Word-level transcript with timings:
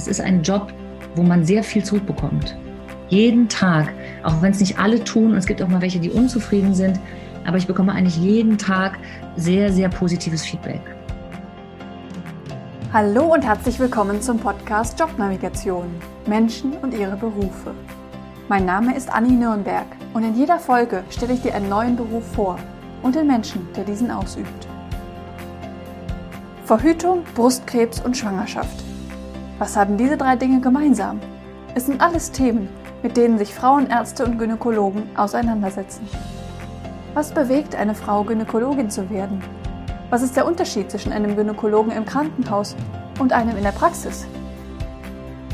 Es 0.00 0.08
ist 0.08 0.22
ein 0.22 0.42
Job, 0.42 0.72
wo 1.14 1.22
man 1.22 1.44
sehr 1.44 1.62
viel 1.62 1.84
zurückbekommt. 1.84 2.56
Jeden 3.10 3.50
Tag, 3.50 3.92
auch 4.22 4.40
wenn 4.40 4.52
es 4.52 4.58
nicht 4.58 4.78
alle 4.78 5.04
tun, 5.04 5.32
und 5.32 5.36
es 5.36 5.44
gibt 5.44 5.60
auch 5.60 5.68
mal 5.68 5.82
welche, 5.82 6.00
die 6.00 6.08
unzufrieden 6.08 6.74
sind, 6.74 6.98
aber 7.46 7.58
ich 7.58 7.66
bekomme 7.66 7.92
eigentlich 7.92 8.16
jeden 8.16 8.56
Tag 8.56 8.96
sehr, 9.36 9.70
sehr 9.70 9.90
positives 9.90 10.42
Feedback. 10.42 10.80
Hallo 12.94 13.34
und 13.34 13.44
herzlich 13.44 13.78
willkommen 13.78 14.22
zum 14.22 14.38
Podcast 14.38 14.98
Jobnavigation 14.98 15.84
Menschen 16.26 16.72
und 16.80 16.94
ihre 16.94 17.16
Berufe. 17.16 17.74
Mein 18.48 18.64
Name 18.64 18.96
ist 18.96 19.12
Anni 19.12 19.32
Nürnberg 19.32 19.84
und 20.14 20.24
in 20.24 20.34
jeder 20.34 20.58
Folge 20.58 21.04
stelle 21.10 21.34
ich 21.34 21.42
dir 21.42 21.54
einen 21.54 21.68
neuen 21.68 21.96
Beruf 21.96 22.24
vor 22.32 22.58
und 23.02 23.16
den 23.16 23.26
Menschen, 23.26 23.68
der 23.76 23.84
diesen 23.84 24.10
ausübt. 24.10 24.66
Verhütung, 26.64 27.22
Brustkrebs 27.34 28.00
und 28.00 28.16
Schwangerschaft. 28.16 28.89
Was 29.60 29.76
haben 29.76 29.98
diese 29.98 30.16
drei 30.16 30.36
Dinge 30.36 30.62
gemeinsam? 30.62 31.20
Es 31.74 31.84
sind 31.84 32.00
alles 32.00 32.32
Themen, 32.32 32.70
mit 33.02 33.18
denen 33.18 33.36
sich 33.36 33.52
Frauenärzte 33.54 34.24
und 34.24 34.38
Gynäkologen 34.38 35.02
auseinandersetzen. 35.18 36.08
Was 37.12 37.30
bewegt 37.30 37.74
eine 37.74 37.94
Frau, 37.94 38.24
Gynäkologin 38.24 38.88
zu 38.88 39.10
werden? 39.10 39.44
Was 40.08 40.22
ist 40.22 40.34
der 40.34 40.46
Unterschied 40.46 40.90
zwischen 40.90 41.12
einem 41.12 41.36
Gynäkologen 41.36 41.92
im 41.92 42.06
Krankenhaus 42.06 42.74
und 43.18 43.34
einem 43.34 43.54
in 43.58 43.62
der 43.62 43.72
Praxis? 43.72 44.26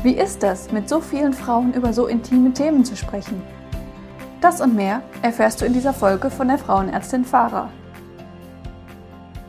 Wie 0.03 0.13
ist 0.13 0.41
das, 0.41 0.71
mit 0.71 0.87
so 0.87 1.01
vielen 1.01 1.33
Frauen 1.33 1.73
über 1.73 1.91
so 1.91 2.07
intime 2.07 2.53
Themen 2.53 2.85
zu 2.85 2.95
sprechen? 2.95 3.41
Das 4.39 4.61
und 4.61 4.73
mehr 4.73 5.01
erfährst 5.21 5.59
du 5.59 5.65
in 5.65 5.73
dieser 5.73 5.93
Folge 5.93 6.29
von 6.29 6.47
der 6.47 6.59
Frauenärztin 6.59 7.25
Farah. 7.25 7.71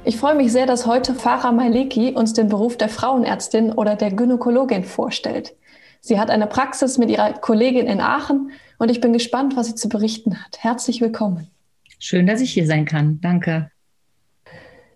Ich 0.08 0.16
freue 0.16 0.36
mich 0.36 0.52
sehr, 0.52 0.64
dass 0.64 0.86
heute 0.86 1.14
Farah 1.14 1.52
Maleki 1.52 2.12
uns 2.12 2.32
den 2.32 2.48
Beruf 2.48 2.78
der 2.78 2.88
Frauenärztin 2.88 3.72
oder 3.72 3.94
der 3.94 4.10
Gynäkologin 4.10 4.82
vorstellt. 4.84 5.54
Sie 6.00 6.18
hat 6.18 6.30
eine 6.30 6.46
Praxis 6.46 6.96
mit 6.96 7.10
ihrer 7.10 7.34
Kollegin 7.34 7.87
in 7.87 8.00
Aachen 8.00 8.52
und 8.78 8.90
ich 8.90 9.02
bin 9.02 9.12
gespannt, 9.12 9.54
was 9.54 9.66
sie 9.66 9.74
zu 9.74 9.90
berichten 9.90 10.42
hat. 10.42 10.60
Herzlich 10.60 11.02
willkommen. 11.02 11.50
Schön, 11.98 12.26
dass 12.26 12.40
ich 12.40 12.54
hier 12.54 12.66
sein 12.66 12.87
kann. 12.87 13.20
Danke. 13.20 13.70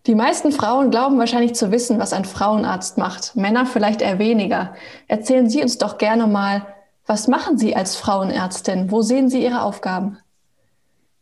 Die 0.07 0.15
meisten 0.15 0.51
Frauen 0.51 0.91
glauben 0.91 1.19
wahrscheinlich 1.19 1.55
zu 1.57 1.71
wissen, 1.71 1.99
was 1.99 2.15
ein 2.15 2.25
Frauenarzt 2.25 2.97
macht. 2.97 3.37
Männer 3.37 3.67
vielleicht 3.67 4.01
eher 4.01 4.19
weniger. 4.19 4.75
Erzählen 5.09 5.47
Sie 5.47 5.61
uns 5.61 5.77
doch 5.77 5.99
gerne 5.99 6.27
mal, 6.27 6.67
was 7.05 7.29
machen 7.29 7.59
Sie 7.59 7.77
als 7.77 7.97
Frauenärztin? 7.97 8.91
Wo 8.91 9.03
sehen 9.03 9.29
Sie 9.29 9.45
Ihre 9.45 9.61
Aufgaben? 9.61 10.17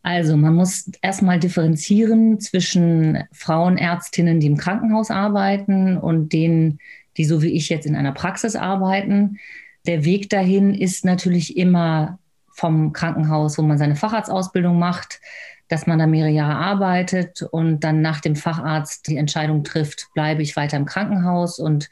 Also 0.03 0.37
man 0.37 0.55
muss 0.55 0.91
erstmal 1.03 1.39
differenzieren 1.39 2.41
zwischen 2.41 3.25
Frauenärztinnen, 3.33 4.41
die 4.41 4.47
im 4.47 4.57
Krankenhaus 4.57 5.11
arbeiten 5.11 5.99
und 5.99 6.33
denen, 6.33 6.79
die 7.17 7.25
so 7.25 7.43
wie 7.43 7.51
ich 7.51 7.69
jetzt 7.69 7.87
in 7.87 7.97
einer 7.97 8.13
Praxis 8.13 8.57
arbeiten. 8.57 9.39
Der 9.87 10.05
Weg 10.05 10.31
dahin 10.31 10.75
ist 10.75 11.05
natürlich 11.05 11.57
immer 11.57 12.19
vom 12.49 12.93
Krankenhaus, 12.93 13.59
wo 13.59 13.63
man 13.63 13.79
seine 13.79 13.97
Facharztausbildung 13.97 14.79
macht, 14.79 15.21
dass 15.69 15.87
man 15.87 15.99
da 15.99 16.07
mehrere 16.07 16.31
Jahre 16.31 16.57
arbeitet 16.57 17.43
und 17.43 17.81
dann 17.81 18.01
nach 18.01 18.21
dem 18.21 18.37
Facharzt 18.37 19.07
die 19.07 19.17
Entscheidung 19.17 19.65
trifft, 19.65 20.09
bleibe 20.15 20.43
ich 20.43 20.57
weiter 20.57 20.77
im 20.77 20.85
Krankenhaus 20.85 21.59
und 21.59 21.91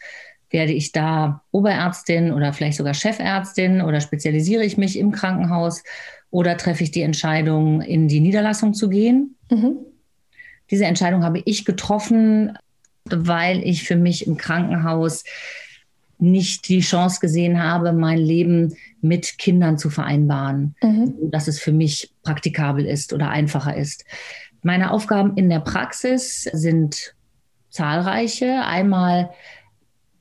werde 0.51 0.73
ich 0.73 0.93
da 0.93 1.43
Oberärztin 1.51 2.33
oder 2.33 2.53
vielleicht 2.53 2.79
sogar 2.79 2.95
Chefärztin 2.95 3.83
oder 3.83 4.01
spezialisiere 4.01 4.65
ich 4.65 4.77
mich 4.77 4.99
im 4.99 5.13
Krankenhaus 5.13 5.83
oder 6.31 6.57
treffe 6.57 6.85
ich 6.85 6.91
die 6.91 7.03
Entscheidung, 7.03 7.81
in 7.81 8.09
die 8.09 8.21
Niederlassung 8.21 8.75
zu 8.75 8.89
gehen. 8.89 9.37
Mhm. 9.51 9.77
Diese 10.71 10.85
Entscheidung 10.85 11.25
habe 11.25 11.43
ich 11.45 11.65
getroffen, 11.65 12.57
weil 13.05 13.63
ich 13.63 13.85
für 13.85 13.97
mich 13.97 14.27
im 14.27 14.37
Krankenhaus 14.37 15.25
nicht 16.19 16.69
die 16.69 16.81
Chance 16.81 17.21
gesehen 17.21 17.63
habe, 17.63 17.93
mein 17.93 18.19
Leben 18.19 18.75
mit 19.01 19.39
Kindern 19.39 19.79
zu 19.79 19.89
vereinbaren, 19.89 20.75
mhm. 20.83 21.31
dass 21.31 21.49
es 21.49 21.61
für 21.61 21.73
mich 21.73 22.13
praktikabel 22.23 22.85
ist 22.85 23.13
oder 23.13 23.31
einfacher 23.31 23.77
ist. 23.77 24.05
Meine 24.63 24.91
Aufgaben 24.91 25.37
in 25.37 25.49
der 25.49 25.61
Praxis 25.61 26.43
sind 26.53 27.15
zahlreiche. 27.71 28.65
Einmal 28.65 29.31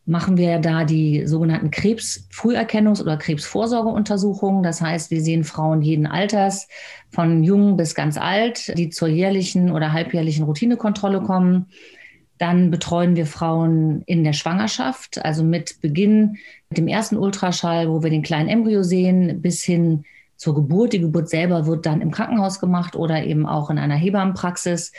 machen 0.08 0.38
wir 0.38 0.60
da 0.60 0.86
die 0.86 1.28
sogenannten 1.28 1.70
Krebsfrüherkennungs- 1.70 3.02
oder 3.02 3.18
Krebsvorsorgeuntersuchungen. 3.18 4.64
Das 4.64 4.82
heißt, 4.82 5.12
wir 5.12 5.22
sehen 5.22 5.44
Frauen 5.44 5.82
jeden 5.82 6.08
Alters, 6.08 6.70
von 7.12 7.44
jung 7.44 7.76
bis 7.76 7.94
ganz 7.94 8.18
alt, 8.18 8.74
die 8.78 8.90
zur 8.90 9.10
jährlichen 9.10 9.70
oder 9.70 9.92
halbjährlichen 9.92 10.46
Routinekontrolle 10.46 11.22
kommen. 11.22 11.68
Dann 12.38 12.72
betreuen 12.72 13.18
wir 13.18 13.26
Frauen 13.26 14.04
in 14.06 14.24
der 14.24 14.34
Schwangerschaft, 14.34 15.24
also 15.26 15.44
mit 15.44 15.82
Beginn 15.82 16.38
mit 16.70 16.78
dem 16.78 16.88
ersten 16.88 17.18
Ultraschall, 17.18 17.90
wo 17.90 18.02
wir 18.02 18.10
den 18.10 18.22
kleinen 18.22 18.48
Embryo 18.48 18.84
sehen, 18.84 19.42
bis 19.42 19.62
hin 19.62 20.06
zur 20.38 20.56
Geburt. 20.56 20.94
Die 20.94 21.02
Geburt 21.02 21.28
selber 21.28 21.66
wird 21.66 21.86
dann 21.86 22.00
im 22.00 22.12
Krankenhaus 22.12 22.62
gemacht 22.62 22.96
oder 22.96 23.26
eben 23.26 23.46
auch 23.46 23.70
in 23.70 23.78
einer 23.78 23.96
Hebammenpraxis. 23.96 24.94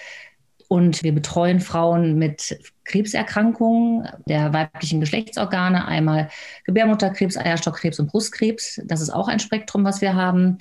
Und 0.68 1.02
wir 1.02 1.14
betreuen 1.14 1.60
Frauen 1.60 2.18
mit 2.18 2.58
Krebserkrankungen 2.88 4.08
der 4.26 4.52
weiblichen 4.52 5.00
Geschlechtsorgane, 5.00 5.86
einmal 5.86 6.28
Gebärmutterkrebs, 6.64 7.36
Eierstockkrebs 7.36 8.00
und 8.00 8.10
Brustkrebs. 8.10 8.80
Das 8.84 9.00
ist 9.00 9.10
auch 9.10 9.28
ein 9.28 9.38
Spektrum, 9.38 9.84
was 9.84 10.00
wir 10.00 10.14
haben. 10.14 10.58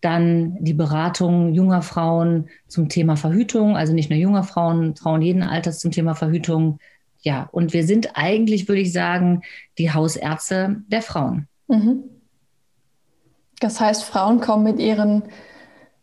Dann 0.00 0.62
die 0.62 0.74
Beratung 0.74 1.54
junger 1.54 1.82
Frauen 1.82 2.48
zum 2.68 2.88
Thema 2.88 3.16
Verhütung, 3.16 3.76
also 3.76 3.92
nicht 3.92 4.10
nur 4.10 4.18
junger 4.18 4.44
Frauen, 4.44 4.94
Frauen 4.96 5.22
jeden 5.22 5.42
Alters 5.42 5.78
zum 5.80 5.90
Thema 5.90 6.14
Verhütung. 6.14 6.78
Ja, 7.20 7.48
und 7.50 7.72
wir 7.72 7.84
sind 7.84 8.10
eigentlich, 8.14 8.68
würde 8.68 8.82
ich 8.82 8.92
sagen, 8.92 9.42
die 9.78 9.92
Hausärzte 9.92 10.82
der 10.88 11.02
Frauen. 11.02 11.48
Mhm. 11.66 12.04
Das 13.60 13.80
heißt, 13.80 14.04
Frauen 14.04 14.40
kommen 14.40 14.64
mit 14.64 14.78
ihren 14.78 15.24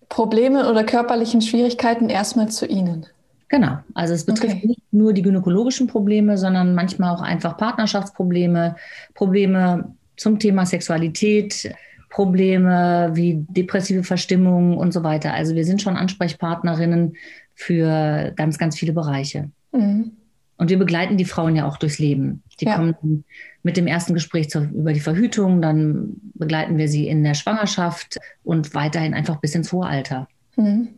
Problemen 0.09 0.65
oder 0.65 0.83
körperlichen 0.83 1.41
Schwierigkeiten 1.41 2.09
erstmal 2.09 2.49
zu 2.49 2.65
Ihnen. 2.65 3.07
Genau, 3.55 3.77
also 3.93 4.13
es 4.13 4.25
betrifft 4.25 4.57
okay. 4.57 4.67
nicht 4.67 4.81
nur 4.91 5.13
die 5.13 5.21
gynäkologischen 5.21 5.87
Probleme, 5.87 6.37
sondern 6.37 6.75
manchmal 6.75 7.15
auch 7.15 7.21
einfach 7.21 7.55
Partnerschaftsprobleme, 7.55 8.75
Probleme 9.13 9.95
zum 10.17 10.39
Thema 10.39 10.65
Sexualität, 10.65 11.73
Probleme 12.09 13.11
wie 13.13 13.45
depressive 13.47 14.03
Verstimmung 14.03 14.75
und 14.75 14.91
so 14.91 15.03
weiter. 15.03 15.33
Also 15.33 15.55
wir 15.55 15.63
sind 15.63 15.81
schon 15.81 15.95
Ansprechpartnerinnen 15.95 17.15
für 17.53 18.33
ganz, 18.35 18.57
ganz 18.57 18.77
viele 18.77 18.91
Bereiche. 18.91 19.49
Mhm. 19.71 20.11
Und 20.57 20.69
wir 20.69 20.77
begleiten 20.77 21.15
die 21.15 21.23
Frauen 21.23 21.55
ja 21.55 21.65
auch 21.65 21.77
durchs 21.77 21.97
Leben. 21.97 22.43
Die 22.59 22.65
ja. 22.65 22.75
kommen 22.75 23.23
mit 23.63 23.77
dem 23.77 23.87
ersten 23.87 24.13
Gespräch 24.13 24.49
zur, 24.49 24.63
über 24.63 24.91
die 24.91 24.99
Verhütung, 24.99 25.61
dann 25.61 26.17
begleiten 26.33 26.77
wir 26.77 26.89
sie 26.89 27.07
in 27.07 27.23
der 27.23 27.35
Schwangerschaft 27.35 28.17
und 28.43 28.75
weiterhin 28.75 29.13
einfach 29.13 29.37
bis 29.37 29.55
ins 29.55 29.71
hohe 29.71 29.85
Alter. 29.85 30.27
Mhm. 30.57 30.89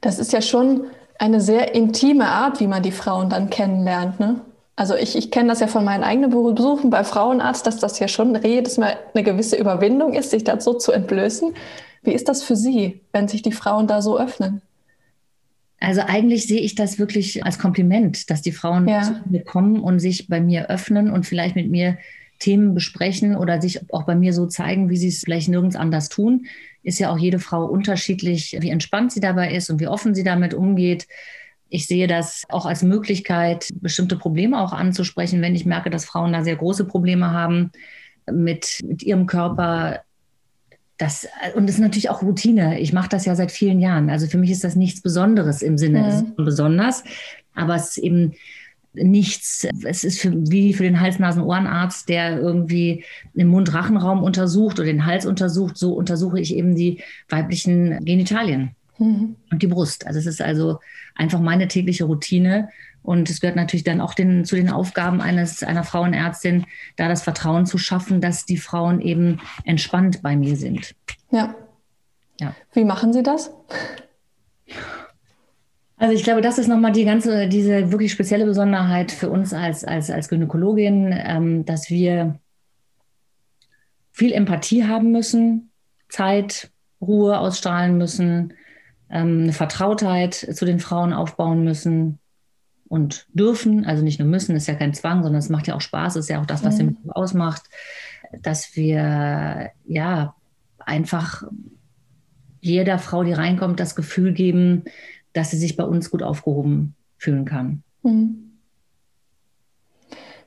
Das 0.00 0.18
ist 0.18 0.32
ja 0.32 0.42
schon 0.42 0.86
eine 1.18 1.40
sehr 1.40 1.74
intime 1.74 2.26
Art, 2.26 2.60
wie 2.60 2.66
man 2.66 2.82
die 2.82 2.92
Frauen 2.92 3.30
dann 3.30 3.50
kennenlernt. 3.50 4.20
Ne? 4.20 4.40
Also 4.76 4.94
ich, 4.94 5.16
ich 5.16 5.30
kenne 5.30 5.48
das 5.48 5.60
ja 5.60 5.66
von 5.66 5.84
meinen 5.84 6.04
eigenen 6.04 6.30
Besuchen 6.30 6.90
bei 6.90 7.02
Frauenarzt, 7.02 7.66
dass 7.66 7.78
das 7.78 7.98
ja 7.98 8.08
schon 8.08 8.38
jedes 8.42 8.76
Mal 8.76 8.96
eine 9.14 9.24
gewisse 9.24 9.56
Überwindung 9.56 10.12
ist, 10.12 10.30
sich 10.30 10.44
dazu 10.44 10.74
zu 10.74 10.92
entblößen. 10.92 11.54
Wie 12.02 12.12
ist 12.12 12.28
das 12.28 12.42
für 12.42 12.56
Sie, 12.56 13.00
wenn 13.12 13.26
sich 13.26 13.42
die 13.42 13.52
Frauen 13.52 13.86
da 13.86 14.02
so 14.02 14.18
öffnen? 14.18 14.62
Also 15.80 16.02
eigentlich 16.02 16.46
sehe 16.46 16.60
ich 16.60 16.74
das 16.74 16.98
wirklich 16.98 17.44
als 17.44 17.58
Kompliment, 17.58 18.30
dass 18.30 18.42
die 18.42 18.52
Frauen 18.52 18.88
ja. 18.88 19.02
zu 19.02 19.14
mir 19.26 19.44
kommen 19.44 19.80
und 19.80 19.98
sich 19.98 20.28
bei 20.28 20.40
mir 20.40 20.70
öffnen 20.70 21.10
und 21.10 21.26
vielleicht 21.26 21.56
mit 21.56 21.70
mir 21.70 21.98
Themen 22.38 22.74
besprechen 22.74 23.36
oder 23.36 23.60
sich 23.60 23.92
auch 23.92 24.04
bei 24.04 24.14
mir 24.14 24.32
so 24.32 24.46
zeigen, 24.46 24.90
wie 24.90 24.96
sie 24.96 25.08
es 25.08 25.20
vielleicht 25.20 25.48
nirgends 25.48 25.76
anders 25.76 26.08
tun 26.08 26.46
ist 26.86 27.00
ja 27.00 27.10
auch 27.10 27.18
jede 27.18 27.40
Frau 27.40 27.64
unterschiedlich, 27.64 28.56
wie 28.60 28.70
entspannt 28.70 29.10
sie 29.10 29.18
dabei 29.18 29.52
ist 29.52 29.70
und 29.70 29.80
wie 29.80 29.88
offen 29.88 30.14
sie 30.14 30.22
damit 30.22 30.54
umgeht. 30.54 31.08
Ich 31.68 31.88
sehe 31.88 32.06
das 32.06 32.44
auch 32.48 32.64
als 32.64 32.84
Möglichkeit, 32.84 33.70
bestimmte 33.80 34.16
Probleme 34.16 34.60
auch 34.60 34.72
anzusprechen, 34.72 35.42
wenn 35.42 35.56
ich 35.56 35.66
merke, 35.66 35.90
dass 35.90 36.04
Frauen 36.04 36.32
da 36.32 36.44
sehr 36.44 36.54
große 36.54 36.84
Probleme 36.84 37.32
haben 37.32 37.72
mit, 38.30 38.78
mit 38.86 39.02
ihrem 39.02 39.26
Körper. 39.26 40.02
Das, 40.96 41.26
und 41.56 41.66
das 41.66 41.74
ist 41.74 41.80
natürlich 41.80 42.08
auch 42.08 42.22
Routine. 42.22 42.78
Ich 42.78 42.92
mache 42.92 43.08
das 43.08 43.24
ja 43.24 43.34
seit 43.34 43.50
vielen 43.50 43.80
Jahren. 43.80 44.08
Also 44.08 44.28
für 44.28 44.38
mich 44.38 44.52
ist 44.52 44.62
das 44.62 44.76
nichts 44.76 45.00
Besonderes 45.02 45.62
im 45.62 45.78
Sinne 45.78 46.24
mhm. 46.36 46.44
besonders. 46.44 47.02
Aber 47.56 47.74
es 47.74 47.96
ist 47.96 47.98
eben 47.98 48.34
nichts. 48.96 49.66
Es 49.84 50.04
ist 50.04 50.20
für, 50.20 50.32
wie 50.50 50.74
für 50.74 50.82
den 50.82 51.00
Hals-Nasen-Ohrenarzt, 51.00 52.08
der 52.08 52.38
irgendwie 52.38 53.04
den 53.34 53.48
Mund-Rachenraum 53.48 54.22
untersucht 54.22 54.78
oder 54.78 54.86
den 54.86 55.06
Hals 55.06 55.26
untersucht. 55.26 55.76
So 55.76 55.92
untersuche 55.94 56.40
ich 56.40 56.54
eben 56.54 56.74
die 56.74 57.02
weiblichen 57.28 58.04
Genitalien 58.04 58.74
mhm. 58.98 59.36
und 59.50 59.62
die 59.62 59.66
Brust. 59.66 60.06
Also 60.06 60.18
es 60.18 60.26
ist 60.26 60.42
also 60.42 60.80
einfach 61.14 61.40
meine 61.40 61.68
tägliche 61.68 62.04
Routine. 62.04 62.70
Und 63.02 63.30
es 63.30 63.40
gehört 63.40 63.56
natürlich 63.56 63.84
dann 63.84 64.00
auch 64.00 64.14
den, 64.14 64.44
zu 64.44 64.56
den 64.56 64.68
Aufgaben 64.68 65.20
eines, 65.20 65.62
einer 65.62 65.84
Frauenärztin, 65.84 66.66
da 66.96 67.08
das 67.08 67.22
Vertrauen 67.22 67.64
zu 67.64 67.78
schaffen, 67.78 68.20
dass 68.20 68.46
die 68.46 68.56
Frauen 68.56 69.00
eben 69.00 69.40
entspannt 69.64 70.22
bei 70.22 70.36
mir 70.36 70.56
sind. 70.56 70.96
Ja. 71.30 71.54
ja. 72.40 72.54
Wie 72.72 72.84
machen 72.84 73.12
Sie 73.12 73.22
das? 73.22 73.52
Also 75.98 76.14
ich 76.14 76.24
glaube, 76.24 76.42
das 76.42 76.58
ist 76.58 76.68
nochmal 76.68 76.92
die 76.92 77.04
ganze, 77.04 77.48
diese 77.48 77.90
wirklich 77.90 78.12
spezielle 78.12 78.44
Besonderheit 78.44 79.10
für 79.10 79.30
uns 79.30 79.54
als, 79.54 79.82
als, 79.82 80.10
als 80.10 80.28
Gynäkologin, 80.28 81.14
ähm, 81.16 81.64
dass 81.64 81.88
wir 81.88 82.38
viel 84.12 84.32
Empathie 84.32 84.84
haben 84.84 85.10
müssen, 85.10 85.70
Zeit, 86.08 86.70
Ruhe 87.00 87.38
ausstrahlen 87.38 87.96
müssen, 87.96 88.52
ähm, 89.10 89.44
eine 89.44 89.52
Vertrautheit 89.52 90.34
zu 90.34 90.66
den 90.66 90.80
Frauen 90.80 91.14
aufbauen 91.14 91.64
müssen 91.64 92.18
und 92.88 93.26
dürfen, 93.32 93.86
also 93.86 94.04
nicht 94.04 94.18
nur 94.18 94.28
müssen, 94.28 94.54
ist 94.54 94.68
ja 94.68 94.74
kein 94.74 94.94
Zwang, 94.94 95.22
sondern 95.22 95.38
es 95.38 95.48
macht 95.48 95.66
ja 95.66 95.74
auch 95.74 95.80
Spaß, 95.80 96.16
ist 96.16 96.28
ja 96.28 96.40
auch 96.40 96.46
das, 96.46 96.62
was 96.62 96.74
mhm. 96.74 96.98
den 97.02 97.10
ausmacht, 97.10 97.62
dass 98.42 98.76
wir 98.76 99.70
ja 99.86 100.34
einfach 100.78 101.44
jeder 102.60 102.98
Frau, 102.98 103.22
die 103.22 103.32
reinkommt, 103.32 103.80
das 103.80 103.96
Gefühl 103.96 104.32
geben, 104.32 104.84
dass 105.36 105.50
sie 105.50 105.58
sich 105.58 105.76
bei 105.76 105.84
uns 105.84 106.10
gut 106.10 106.22
aufgehoben 106.22 106.94
fühlen 107.18 107.44
kann. 107.44 107.82
Mhm. 108.02 108.52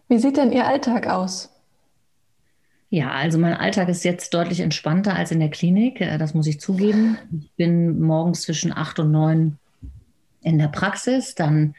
Wie 0.08 0.18
sieht 0.18 0.38
denn 0.38 0.52
Ihr 0.52 0.66
Alltag 0.66 1.08
aus? 1.08 1.50
Ja, 2.90 3.12
also 3.12 3.38
mein 3.38 3.54
Alltag 3.54 3.88
ist 3.90 4.04
jetzt 4.04 4.34
deutlich 4.34 4.62
entspannter 4.62 5.16
als 5.16 5.30
in 5.30 5.40
der 5.40 5.52
Klinik. 5.52 6.02
Äh, 6.02 6.18
das 6.18 6.34
muss 6.34 6.48
ich 6.48 6.60
zugeben. 6.60 7.20
Ich 7.40 7.52
bin 7.52 8.02
morgens 8.02 8.42
zwischen 8.42 8.74
acht 8.74 8.98
und 8.98 9.12
neun 9.12 9.60
in 10.42 10.58
der 10.58 10.70
Praxis. 10.70 11.36
Dann 11.36 11.76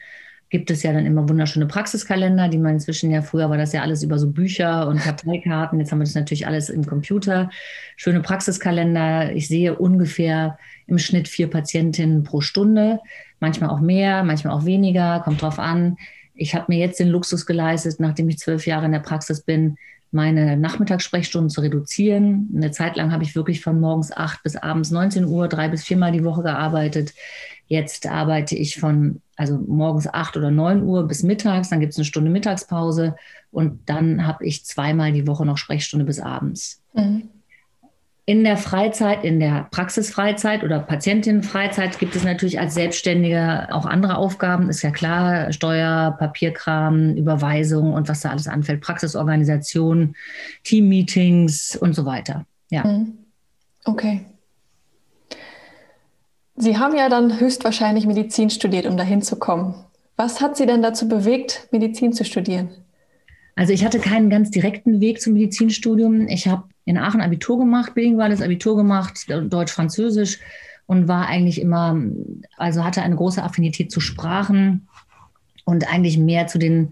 gibt 0.51 0.69
es 0.69 0.83
ja 0.83 0.91
dann 0.91 1.05
immer 1.05 1.27
wunderschöne 1.27 1.65
Praxiskalender, 1.65 2.49
die 2.49 2.57
man 2.57 2.73
inzwischen 2.73 3.09
ja 3.09 3.21
früher 3.21 3.49
war 3.49 3.57
das 3.57 3.71
ja 3.71 3.81
alles 3.81 4.03
über 4.03 4.19
so 4.19 4.29
Bücher 4.29 4.87
und 4.87 4.99
Karteikarten. 5.01 5.79
Jetzt 5.79 5.91
haben 5.91 5.99
wir 5.99 6.05
das 6.05 6.13
natürlich 6.13 6.45
alles 6.45 6.69
im 6.69 6.85
Computer. 6.85 7.49
Schöne 7.95 8.19
Praxiskalender. 8.19 9.31
Ich 9.31 9.47
sehe 9.47 9.75
ungefähr 9.75 10.59
im 10.87 10.99
Schnitt 10.99 11.29
vier 11.29 11.49
Patientinnen 11.49 12.23
pro 12.23 12.41
Stunde. 12.41 12.99
Manchmal 13.39 13.69
auch 13.69 13.79
mehr, 13.79 14.23
manchmal 14.23 14.53
auch 14.53 14.65
weniger. 14.65 15.21
Kommt 15.21 15.41
drauf 15.41 15.57
an. 15.57 15.97
Ich 16.35 16.53
habe 16.53 16.65
mir 16.67 16.79
jetzt 16.79 16.99
den 16.99 17.07
Luxus 17.07 17.45
geleistet, 17.45 17.99
nachdem 17.99 18.27
ich 18.27 18.37
zwölf 18.37 18.67
Jahre 18.67 18.85
in 18.85 18.91
der 18.91 18.99
Praxis 18.99 19.41
bin, 19.41 19.77
meine 20.11 20.57
Nachmittagssprechstunden 20.57 21.49
zu 21.49 21.61
reduzieren. 21.61 22.49
Eine 22.55 22.71
Zeit 22.71 22.95
lang 22.97 23.11
habe 23.11 23.23
ich 23.23 23.35
wirklich 23.35 23.61
von 23.61 23.79
morgens 23.79 24.11
8 24.15 24.43
bis 24.43 24.55
abends 24.55 24.91
19 24.91 25.25
Uhr, 25.25 25.47
drei 25.47 25.69
bis 25.69 25.83
viermal 25.83 26.11
die 26.11 26.23
Woche 26.23 26.43
gearbeitet. 26.43 27.13
Jetzt 27.67 28.05
arbeite 28.05 28.55
ich 28.55 28.79
von 28.79 29.21
also 29.37 29.57
morgens 29.57 30.07
8 30.07 30.37
oder 30.37 30.51
9 30.51 30.83
Uhr 30.83 31.07
bis 31.07 31.23
mittags, 31.23 31.69
dann 31.69 31.79
gibt 31.79 31.93
es 31.93 31.97
eine 31.97 32.05
Stunde 32.05 32.29
Mittagspause 32.29 33.15
und 33.49 33.89
dann 33.89 34.27
habe 34.27 34.45
ich 34.45 34.65
zweimal 34.65 35.13
die 35.13 35.25
Woche 35.25 35.45
noch 35.45 35.57
Sprechstunde 35.57 36.05
bis 36.05 36.19
abends. 36.19 36.83
Mhm. 36.93 37.29
In 38.25 38.43
der 38.43 38.55
Freizeit, 38.55 39.23
in 39.23 39.39
der 39.39 39.67
Praxisfreizeit 39.71 40.63
oder 40.63 40.79
Patientinnenfreizeit 40.79 41.97
gibt 41.97 42.15
es 42.15 42.23
natürlich 42.23 42.59
als 42.59 42.75
Selbstständige 42.75 43.67
auch 43.71 43.85
andere 43.85 44.17
Aufgaben, 44.17 44.69
ist 44.69 44.83
ja 44.83 44.91
klar, 44.91 45.51
Steuer, 45.51 46.15
Papierkram, 46.19 47.15
Überweisung 47.15 47.93
und 47.93 48.07
was 48.07 48.21
da 48.21 48.29
alles 48.29 48.47
anfällt, 48.47 48.81
Praxisorganisation, 48.81 50.15
Teammeetings 50.63 51.75
und 51.75 51.95
so 51.95 52.05
weiter. 52.05 52.45
Ja. 52.69 52.85
Mhm. 52.85 53.17
Okay. 53.85 54.21
Sie 56.55 56.77
haben 56.77 56.95
ja 56.95 57.09
dann 57.09 57.39
höchstwahrscheinlich 57.39 58.05
Medizin 58.05 58.51
studiert, 58.51 58.85
um 58.85 58.97
dahin 58.97 59.23
zu 59.23 59.37
kommen. 59.37 59.73
Was 60.15 60.41
hat 60.41 60.57
Sie 60.57 60.67
denn 60.67 60.83
dazu 60.83 61.07
bewegt, 61.07 61.67
Medizin 61.71 62.13
zu 62.13 62.23
studieren? 62.23 62.69
Also 63.55 63.73
ich 63.73 63.83
hatte 63.83 63.99
keinen 63.99 64.29
ganz 64.29 64.51
direkten 64.51 65.01
Weg 65.01 65.21
zum 65.21 65.33
Medizinstudium. 65.33 66.27
Ich 66.27 66.47
habe 66.47 66.63
in 66.85 66.97
Aachen 66.97 67.21
Abitur 67.21 67.59
gemacht, 67.59 67.93
bilinguales 67.93 68.41
Abitur 68.41 68.75
gemacht, 68.75 69.25
Deutsch-Französisch 69.27 70.39
und 70.87 71.07
war 71.07 71.27
eigentlich 71.27 71.61
immer, 71.61 71.99
also 72.57 72.83
hatte 72.83 73.01
eine 73.01 73.15
große 73.15 73.41
Affinität 73.41 73.91
zu 73.91 73.99
Sprachen 73.99 74.87
und 75.65 75.91
eigentlich 75.91 76.17
mehr 76.17 76.47
zu 76.47 76.57
den 76.59 76.91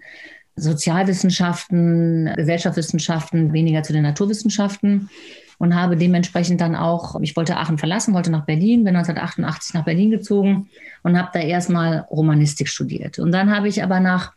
Sozialwissenschaften, 0.55 2.31
Gesellschaftswissenschaften, 2.35 3.53
weniger 3.53 3.83
zu 3.83 3.93
den 3.93 4.03
Naturwissenschaften 4.03 5.09
und 5.57 5.75
habe 5.75 5.97
dementsprechend 5.97 6.61
dann 6.61 6.75
auch, 6.75 7.19
ich 7.21 7.35
wollte 7.35 7.57
Aachen 7.57 7.77
verlassen, 7.77 8.13
wollte 8.13 8.31
nach 8.31 8.45
Berlin, 8.45 8.83
bin 8.83 8.95
1988 8.95 9.73
nach 9.73 9.85
Berlin 9.85 10.11
gezogen 10.11 10.69
und 11.03 11.17
habe 11.17 11.29
da 11.33 11.39
erstmal 11.39 12.07
Romanistik 12.09 12.69
studiert. 12.69 13.19
Und 13.19 13.31
dann 13.31 13.53
habe 13.53 13.67
ich 13.67 13.83
aber 13.83 13.99
nach 13.99 14.33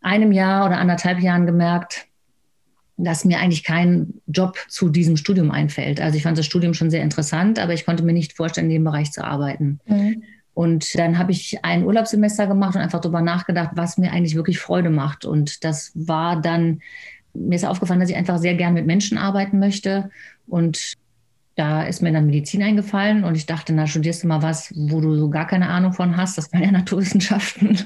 einem 0.00 0.32
Jahr 0.32 0.66
oder 0.66 0.78
anderthalb 0.78 1.20
Jahren 1.20 1.46
gemerkt, 1.46 2.06
dass 3.04 3.24
mir 3.24 3.38
eigentlich 3.38 3.64
kein 3.64 4.14
Job 4.26 4.56
zu 4.68 4.88
diesem 4.88 5.16
Studium 5.16 5.50
einfällt. 5.50 6.00
Also 6.00 6.16
ich 6.16 6.22
fand 6.22 6.38
das 6.38 6.46
Studium 6.46 6.74
schon 6.74 6.90
sehr 6.90 7.02
interessant, 7.02 7.58
aber 7.58 7.72
ich 7.72 7.84
konnte 7.84 8.02
mir 8.02 8.12
nicht 8.12 8.34
vorstellen, 8.34 8.66
in 8.66 8.74
dem 8.74 8.84
Bereich 8.84 9.12
zu 9.12 9.24
arbeiten. 9.24 9.80
Mhm. 9.86 10.22
Und 10.54 10.98
dann 10.98 11.18
habe 11.18 11.32
ich 11.32 11.64
ein 11.64 11.84
Urlaubssemester 11.84 12.46
gemacht 12.46 12.74
und 12.74 12.82
einfach 12.82 13.00
darüber 13.00 13.22
nachgedacht, 13.22 13.70
was 13.74 13.98
mir 13.98 14.12
eigentlich 14.12 14.34
wirklich 14.34 14.58
Freude 14.58 14.90
macht. 14.90 15.24
Und 15.24 15.64
das 15.64 15.92
war 15.94 16.40
dann, 16.40 16.80
mir 17.34 17.56
ist 17.56 17.64
aufgefallen, 17.64 18.00
dass 18.00 18.10
ich 18.10 18.16
einfach 18.16 18.38
sehr 18.38 18.54
gern 18.54 18.74
mit 18.74 18.86
Menschen 18.86 19.16
arbeiten 19.16 19.58
möchte. 19.58 20.10
Und 20.48 20.94
da 21.56 21.82
ist 21.82 22.00
mir 22.00 22.12
dann 22.12 22.26
Medizin 22.26 22.62
eingefallen 22.62 23.24
und 23.24 23.34
ich 23.34 23.44
dachte, 23.44 23.72
na, 23.72 23.86
studierst 23.86 24.22
du 24.22 24.28
mal 24.28 24.40
was, 24.40 24.72
wo 24.76 25.00
du 25.00 25.16
so 25.16 25.28
gar 25.28 25.46
keine 25.46 25.68
Ahnung 25.68 25.92
von 25.92 26.16
hast. 26.16 26.38
Das 26.38 26.52
waren 26.52 26.62
ja 26.62 26.70
Naturwissenschaften. 26.72 27.78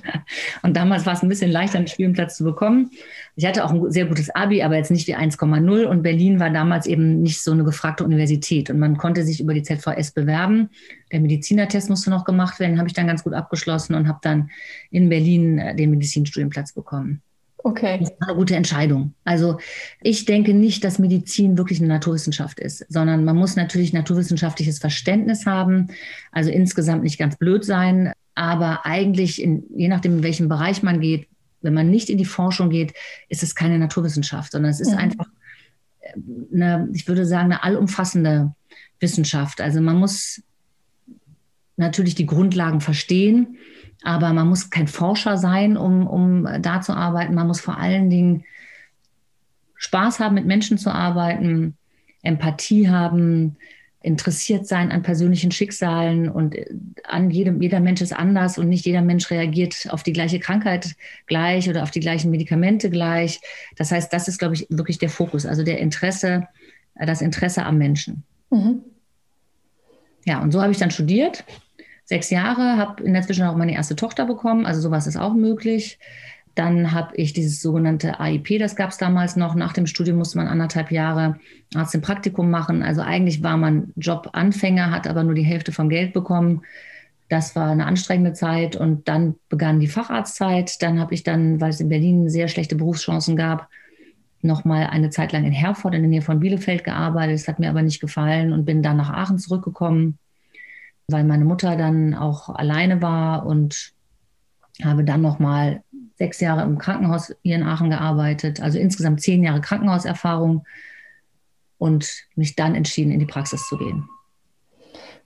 Und 0.63 0.77
damals 0.77 1.07
war 1.07 1.15
es 1.15 1.23
ein 1.23 1.29
bisschen 1.29 1.51
leichter, 1.51 1.79
einen 1.79 1.89
Studienplatz 1.89 2.37
zu 2.37 2.45
bekommen. 2.45 2.91
Ich 3.37 3.47
hatte 3.47 3.65
auch 3.65 3.73
ein 3.73 3.91
sehr 3.91 4.05
gutes 4.05 4.31
Abi, 4.31 4.63
aber 4.63 4.77
jetzt 4.77 4.91
nicht 4.91 5.09
wie 5.09 5.17
1,0. 5.17 5.85
Und 5.87 6.03
Berlin 6.03 6.41
war 6.41 6.51
damals 6.51 6.87
eben 6.87 7.23
nicht 7.23 7.43
so 7.43 7.53
eine 7.53 7.65
gefragte 7.65 8.05
Universität. 8.05 8.71
Und 8.71 8.79
man 8.79 8.99
konnte 8.99 9.25
sich 9.25 9.41
über 9.41 9.55
die 9.55 9.63
ZVS 9.63 10.13
bewerben. 10.13 10.69
Der 11.11 11.21
Medizinertest 11.21 11.89
musste 11.89 12.11
noch 12.11 12.25
gemacht 12.25 12.61
werden, 12.61 12.79
habe 12.79 12.89
ich 12.89 12.95
dann 12.95 13.07
ganz 13.07 13.25
gut 13.25 13.33
abgeschlossen 13.33 13.95
und 13.95 14.09
habe 14.09 14.19
dann 14.23 14.51
in 14.91 15.09
Berlin 15.09 15.59
äh, 15.59 15.75
den 15.75 15.91
Medizinstudienplatz 15.91 16.75
bekommen. 16.75 17.23
Okay. 17.67 17.99
Das 17.99 18.11
war 18.21 18.29
eine 18.29 18.37
gute 18.37 18.57
Entscheidung. 18.57 19.15
Also 19.25 19.59
ich 20.03 20.27
denke 20.27 20.53
nicht, 20.53 20.85
dass 20.85 20.99
Medizin 20.99 21.57
wirklich 21.57 21.79
eine 21.79 21.89
Naturwissenschaft 21.89 22.61
ist, 22.61 22.85
sondern 22.91 23.25
man 23.25 23.37
muss 23.37 23.57
natürlich 23.57 23.95
naturwissenschaftliches 23.95 24.79
Verständnis 24.79 25.47
haben, 25.47 25.89
also 26.31 26.51
insgesamt 26.51 27.05
nicht 27.05 27.19
ganz 27.19 27.37
blöd 27.39 27.65
sein, 27.65 28.13
aber 28.35 28.85
eigentlich, 28.85 29.41
in, 29.41 29.65
je 29.75 29.89
nachdem, 29.89 30.19
in 30.19 30.23
welchem 30.23 30.51
Bereich 30.51 30.83
man 30.83 31.01
geht, 31.01 31.27
wenn 31.63 31.73
man 31.73 31.91
nicht 31.91 32.11
in 32.11 32.19
die 32.19 32.27
Forschung 32.27 32.69
geht, 32.69 32.93
ist 33.31 33.43
es 33.43 33.55
keine 33.55 33.79
Naturwissenschaft, 33.79 34.53
sondern 34.53 34.71
es 34.71 34.81
ist 34.81 34.93
mhm. 34.93 34.99
einfach 34.99 35.27
eine, 36.53 36.91
ich 36.93 37.09
würde 37.09 37.25
sagen, 37.25 37.47
eine 37.47 37.65
allumfassende 37.65 38.53
Wissenschaft. 39.01 39.63
Also 39.63 39.81
man 39.81 39.97
muss 39.97 40.43
natürlich 41.77 42.15
die 42.15 42.27
Grundlagen 42.27 42.81
verstehen, 42.81 43.59
aber 44.03 44.33
man 44.33 44.49
muss 44.49 44.71
kein 44.71 44.89
Forscher 44.89 45.39
sein, 45.39 45.77
um, 45.77 46.07
um 46.07 46.49
da 46.61 46.81
zu 46.81 46.93
arbeiten. 46.93 47.35
Man 47.35 47.47
muss 47.47 47.61
vor 47.61 47.79
allen 47.79 48.11
Dingen 48.11 48.45
Spaß 49.77 50.21
haben, 50.21 50.35
mit 50.35 50.47
Menschen 50.47 50.79
zu 50.79 50.91
arbeiten, 50.91 51.77
Empathie 52.23 52.89
haben, 52.89 53.57
interessiert 54.05 54.67
sein 54.67 54.93
an 54.93 55.03
persönlichen 55.03 55.51
Schicksalen 55.51 56.29
und 56.29 56.55
an 57.05 57.31
jedem, 57.31 57.63
jeder 57.63 57.81
Mensch 57.81 58.03
ist 58.03 58.13
anders 58.13 58.59
und 58.59 58.69
nicht 58.69 58.85
jeder 58.85 59.01
Mensch 59.01 59.31
reagiert 59.31 59.89
auf 59.91 60.03
die 60.03 60.13
gleiche 60.13 60.39
Krankheit 60.41 60.95
gleich 61.27 61.71
oder 61.71 61.83
auf 61.83 61.91
die 61.91 62.01
gleichen 62.01 62.31
Medikamente 62.31 62.91
gleich. 62.91 63.41
Das 63.77 63.91
heißt, 63.91 64.13
das 64.13 64.29
ist, 64.29 64.39
glaube 64.39 64.55
ich, 64.55 64.67
wirklich 64.69 64.99
der 64.99 65.09
Fokus, 65.09 65.47
also 65.47 65.65
der 65.65 65.79
Interesse, 65.79 66.47
das 66.95 67.23
Interesse 67.23 67.65
am 67.65 67.79
Menschen. 67.79 68.25
Mhm. 68.51 68.83
Ja, 70.27 70.43
und 70.43 70.53
so 70.53 70.61
habe 70.61 70.73
ich 70.73 70.79
dann 70.79 70.91
studiert 70.91 71.45
sechs 72.05 72.31
Jahre, 72.31 72.77
habe 72.77 73.03
in 73.03 73.15
der 73.15 73.23
Zwischenzeit 73.23 73.53
auch 73.53 73.57
meine 73.57 73.75
erste 73.75 73.97
Tochter 73.97 74.27
bekommen, 74.27 74.67
also 74.67 74.81
sowas 74.81 75.07
ist 75.07 75.17
auch 75.17 75.35
möglich. 75.35 75.99
Dann 76.55 76.93
habe 76.93 77.17
ich 77.17 77.33
dieses 77.33 77.61
sogenannte 77.61 78.21
AIP, 78.21 78.61
das 78.61 78.77
gab 78.77 78.91
es 78.91 78.97
damals 78.97 79.35
noch. 79.35 79.57
Nach 79.57 79.73
dem 79.73 79.89
Studium 79.89 80.19
musste 80.19 80.39
man 80.39 80.47
anderthalb 80.47 80.93
Jahre 80.93 81.41
Arzt 81.75 81.97
im 81.97 82.01
Praktikum 82.01 82.49
machen. 82.49 82.85
Also 82.85 83.01
eigentlich 83.01 83.43
war 83.43 83.57
man 83.57 83.93
Jobanfänger, 83.97 84.93
hat 84.93 85.09
aber 85.09 85.25
nur 85.25 85.35
die 85.35 85.43
Hälfte 85.43 85.73
vom 85.73 85.89
Geld 85.89 86.13
bekommen. 86.13 86.63
Das 87.29 87.57
war 87.57 87.71
eine 87.71 87.87
anstrengende 87.87 88.35
Zeit 88.35 88.77
und 88.77 89.09
dann 89.09 89.35
begann 89.49 89.81
die 89.81 89.89
Facharztzeit. 89.89 90.81
Dann 90.81 91.01
habe 91.01 91.15
ich 91.15 91.25
dann, 91.25 91.61
weil 91.61 91.71
es 91.71 91.81
in 91.81 91.89
Berlin 91.89 92.29
sehr 92.29 92.47
schlechte 92.47 92.77
Berufschancen 92.77 93.35
gab, 93.35 93.69
noch 94.41 94.65
mal 94.65 94.87
eine 94.87 95.11
Zeit 95.11 95.33
lang 95.33 95.45
in 95.45 95.53
Herford 95.53 95.95
in 95.95 96.03
der 96.03 96.11
Nähe 96.11 96.23
von 96.23 96.39
Bielefeld 96.39 96.85
gearbeitet. 96.85 97.35
Das 97.35 97.49
hat 97.49 97.59
mir 97.59 97.71
aber 97.71 97.83
nicht 97.83 98.01
gefallen 98.01 98.53
und 98.53 98.65
bin 98.65 98.83
dann 98.83 98.99
nach 98.99 99.11
Aachen 99.11 99.39
zurückgekommen 99.39 100.19
weil 101.09 101.25
meine 101.25 101.45
Mutter 101.45 101.77
dann 101.77 102.15
auch 102.15 102.49
alleine 102.49 103.03
war 103.03 103.47
und 103.47 103.93
habe 104.83 105.05
dann 105.05 105.21
noch 105.21 105.39
mal 105.39 105.83
sechs 106.17 106.41
Jahre 106.41 106.63
im 106.63 106.79
Krankenhaus 106.79 107.35
hier 107.43 107.57
in 107.57 107.63
Aachen 107.63 107.91
gearbeitet, 107.91 108.61
also 108.61 108.79
insgesamt 108.79 109.21
zehn 109.21 109.43
Jahre 109.43 109.61
Krankenhauserfahrung 109.61 110.65
und 111.79 112.09
mich 112.35 112.57
dann 112.57 112.75
entschieden, 112.75 113.13
in 113.13 113.21
die 113.21 113.27
Praxis 113.27 113.67
zu 113.69 113.77
gehen. 113.77 114.09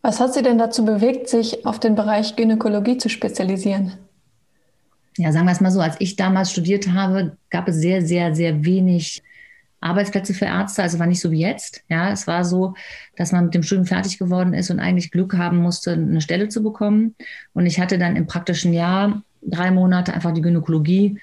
Was 0.03 0.21
hat 0.21 0.33
Sie 0.33 0.43
denn 0.43 0.59
dazu 0.59 0.85
bewegt, 0.85 1.29
sich 1.29 1.67
auf 1.67 1.81
den 1.81 1.95
Bereich 1.95 2.37
Gynäkologie 2.37 2.99
zu 2.99 3.09
spezialisieren? 3.09 3.95
Ja, 5.17 5.33
sagen 5.33 5.47
wir 5.47 5.53
es 5.53 5.61
mal 5.61 5.73
so, 5.73 5.81
als 5.81 5.97
ich 5.99 6.17
damals 6.17 6.53
studiert 6.53 6.93
habe, 6.93 7.37
gab 7.51 7.69
es 7.69 7.77
sehr, 7.77 8.03
sehr, 8.03 8.35
sehr 8.35 8.65
wenig 8.65 9.23
Arbeitsplätze 9.81 10.35
für 10.35 10.47
Ärzte, 10.47 10.83
also 10.83 10.99
war 10.99 11.07
nicht 11.07 11.21
so 11.21 11.31
wie 11.31 11.41
jetzt. 11.41 11.83
Ja, 11.89 12.11
es 12.11 12.27
war 12.27 12.45
so, 12.45 12.75
dass 13.17 13.33
man 13.33 13.47
mit 13.47 13.55
dem 13.55 13.63
Studium 13.63 13.87
fertig 13.87 14.19
geworden 14.19 14.55
ist 14.55 14.71
und 14.71 14.81
eigentlich 14.81 15.11
Glück 15.11 15.37
haben 15.37 15.59
musste, 15.59 15.93
eine 15.93 16.21
Stelle 16.21 16.49
zu 16.49 16.63
bekommen. 16.63 17.15
Und 17.55 17.67
ich 17.67 17.81
hatte 17.81 17.99
dann 17.99 18.17
im 18.17 18.27
praktischen 18.27 18.73
Jahr 18.73 19.23
drei 19.43 19.71
Monate 19.71 20.13
einfach 20.13 20.33
die 20.33 20.43
Gynäkologie 20.43 21.19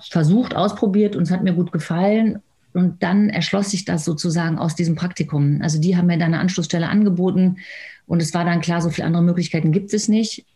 versucht, 0.00 0.54
ausprobiert 0.54 1.16
und 1.16 1.24
es 1.24 1.30
hat 1.30 1.42
mir 1.42 1.52
gut 1.52 1.72
gefallen. 1.72 2.40
Und 2.72 3.02
dann 3.02 3.28
erschloss 3.28 3.70
sich 3.70 3.84
das 3.84 4.04
sozusagen 4.04 4.58
aus 4.58 4.74
diesem 4.74 4.94
Praktikum. 4.94 5.60
Also 5.62 5.80
die 5.80 5.96
haben 5.96 6.06
mir 6.06 6.18
dann 6.18 6.34
eine 6.34 6.40
Anschlussstelle 6.40 6.88
angeboten 6.88 7.58
und 8.06 8.22
es 8.22 8.32
war 8.34 8.44
dann 8.44 8.60
klar, 8.60 8.80
so 8.80 8.90
viele 8.90 9.06
andere 9.06 9.22
Möglichkeiten 9.22 9.72
gibt 9.72 9.92
es 9.92 10.08
nicht. 10.08 10.46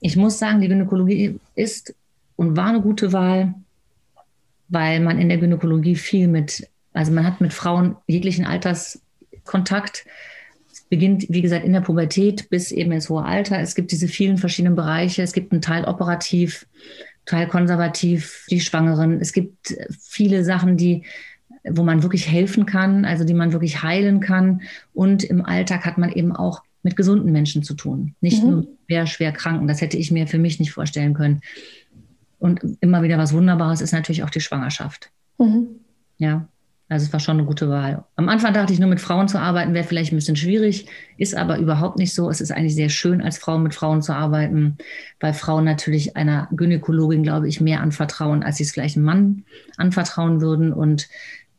Ich 0.00 0.16
muss 0.16 0.38
sagen, 0.38 0.60
die 0.60 0.68
Gynäkologie 0.68 1.40
ist 1.54 1.94
und 2.36 2.56
war 2.56 2.68
eine 2.68 2.80
gute 2.80 3.12
Wahl, 3.12 3.54
weil 4.68 5.00
man 5.00 5.18
in 5.18 5.28
der 5.28 5.38
Gynäkologie 5.38 5.96
viel 5.96 6.28
mit, 6.28 6.68
also 6.98 7.12
man 7.12 7.24
hat 7.24 7.40
mit 7.40 7.52
Frauen 7.52 7.94
jeglichen 8.08 8.44
Alters 8.44 9.00
Kontakt. 9.44 10.04
Es 10.72 10.80
beginnt, 10.80 11.26
wie 11.28 11.42
gesagt, 11.42 11.64
in 11.64 11.72
der 11.72 11.80
Pubertät 11.80 12.50
bis 12.50 12.72
eben 12.72 12.90
ins 12.90 13.08
hohe 13.08 13.24
Alter. 13.24 13.60
Es 13.60 13.76
gibt 13.76 13.92
diese 13.92 14.08
vielen 14.08 14.36
verschiedenen 14.36 14.74
Bereiche. 14.74 15.22
Es 15.22 15.32
gibt 15.32 15.52
einen 15.52 15.62
Teil 15.62 15.84
operativ, 15.84 16.66
Teil 17.24 17.46
konservativ, 17.46 18.46
die 18.50 18.60
Schwangeren. 18.60 19.20
Es 19.20 19.32
gibt 19.32 19.76
viele 20.00 20.42
Sachen, 20.44 20.76
die 20.76 21.04
wo 21.70 21.84
man 21.84 22.02
wirklich 22.02 22.28
helfen 22.28 22.66
kann, 22.66 23.04
also 23.04 23.24
die 23.24 23.34
man 23.34 23.52
wirklich 23.52 23.82
heilen 23.82 24.18
kann. 24.20 24.62
Und 24.92 25.22
im 25.22 25.44
Alltag 25.44 25.84
hat 25.84 25.98
man 25.98 26.10
eben 26.10 26.34
auch 26.34 26.62
mit 26.82 26.96
gesunden 26.96 27.30
Menschen 27.30 27.62
zu 27.62 27.74
tun, 27.74 28.14
nicht 28.20 28.42
mhm. 28.42 28.50
nur 28.50 28.66
schwer, 28.86 29.06
schwer 29.06 29.32
Kranken. 29.32 29.68
Das 29.68 29.80
hätte 29.80 29.98
ich 29.98 30.10
mir 30.10 30.26
für 30.26 30.38
mich 30.38 30.58
nicht 30.58 30.72
vorstellen 30.72 31.14
können. 31.14 31.42
Und 32.38 32.60
immer 32.80 33.02
wieder 33.02 33.18
was 33.18 33.34
Wunderbares 33.34 33.82
ist 33.82 33.92
natürlich 33.92 34.24
auch 34.24 34.30
die 34.30 34.40
Schwangerschaft. 34.40 35.10
Mhm. 35.38 35.66
Ja, 36.16 36.48
also 36.88 37.04
es 37.04 37.12
war 37.12 37.20
schon 37.20 37.36
eine 37.36 37.46
gute 37.46 37.68
Wahl. 37.68 38.04
Am 38.16 38.30
Anfang 38.30 38.54
dachte 38.54 38.72
ich, 38.72 38.78
nur 38.78 38.88
mit 38.88 39.00
Frauen 39.00 39.28
zu 39.28 39.38
arbeiten 39.38 39.74
wäre 39.74 39.84
vielleicht 39.84 40.12
ein 40.12 40.16
bisschen 40.16 40.36
schwierig, 40.36 40.86
ist 41.18 41.36
aber 41.36 41.58
überhaupt 41.58 41.98
nicht 41.98 42.14
so. 42.14 42.30
Es 42.30 42.40
ist 42.40 42.50
eigentlich 42.50 42.74
sehr 42.74 42.88
schön, 42.88 43.20
als 43.20 43.36
Frau 43.36 43.58
mit 43.58 43.74
Frauen 43.74 44.00
zu 44.00 44.14
arbeiten, 44.14 44.78
weil 45.20 45.34
Frauen 45.34 45.64
natürlich 45.64 46.16
einer 46.16 46.48
Gynäkologin, 46.50 47.22
glaube 47.22 47.46
ich, 47.46 47.60
mehr 47.60 47.82
anvertrauen, 47.82 48.42
als 48.42 48.56
sie 48.56 48.62
es 48.62 48.72
vielleicht 48.72 48.96
einem 48.96 49.04
Mann 49.04 49.44
anvertrauen 49.76 50.40
würden. 50.40 50.72
Und 50.72 51.08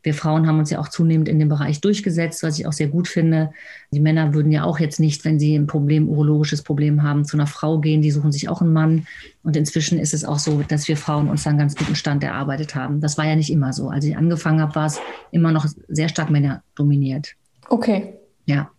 wir 0.02 0.14
Frauen 0.14 0.46
haben 0.46 0.58
uns 0.58 0.70
ja 0.70 0.78
auch 0.78 0.88
zunehmend 0.88 1.28
in 1.28 1.38
dem 1.38 1.48
Bereich 1.48 1.80
durchgesetzt, 1.80 2.42
was 2.42 2.58
ich 2.58 2.66
auch 2.66 2.72
sehr 2.72 2.88
gut 2.88 3.06
finde. 3.06 3.52
Die 3.92 4.00
Männer 4.00 4.32
würden 4.32 4.50
ja 4.50 4.64
auch 4.64 4.80
jetzt 4.80 4.98
nicht, 4.98 5.24
wenn 5.24 5.38
sie 5.38 5.54
ein 5.54 5.66
Problem, 5.66 6.08
urologisches 6.08 6.62
Problem 6.62 7.02
haben, 7.02 7.24
zu 7.24 7.36
einer 7.36 7.46
Frau 7.46 7.78
gehen. 7.78 8.00
Die 8.00 8.10
suchen 8.10 8.32
sich 8.32 8.48
auch 8.48 8.62
einen 8.62 8.72
Mann. 8.72 9.06
Und 9.42 9.56
inzwischen 9.56 9.98
ist 9.98 10.14
es 10.14 10.24
auch 10.24 10.38
so, 10.38 10.62
dass 10.66 10.88
wir 10.88 10.96
Frauen 10.96 11.28
uns 11.28 11.44
dann 11.44 11.58
ganz 11.58 11.76
guten 11.76 11.94
Stand 11.94 12.24
erarbeitet 12.24 12.74
haben. 12.74 13.00
Das 13.00 13.18
war 13.18 13.26
ja 13.26 13.36
nicht 13.36 13.50
immer 13.50 13.72
so. 13.72 13.90
Als 13.90 14.04
ich 14.04 14.16
angefangen 14.16 14.60
habe, 14.60 14.74
war 14.74 14.86
es 14.86 15.00
immer 15.32 15.52
noch 15.52 15.66
sehr 15.88 16.08
stark 16.08 16.30
Männer 16.30 16.62
dominiert. 16.74 17.34
Okay. 17.68 18.14
Ja. 18.46 18.70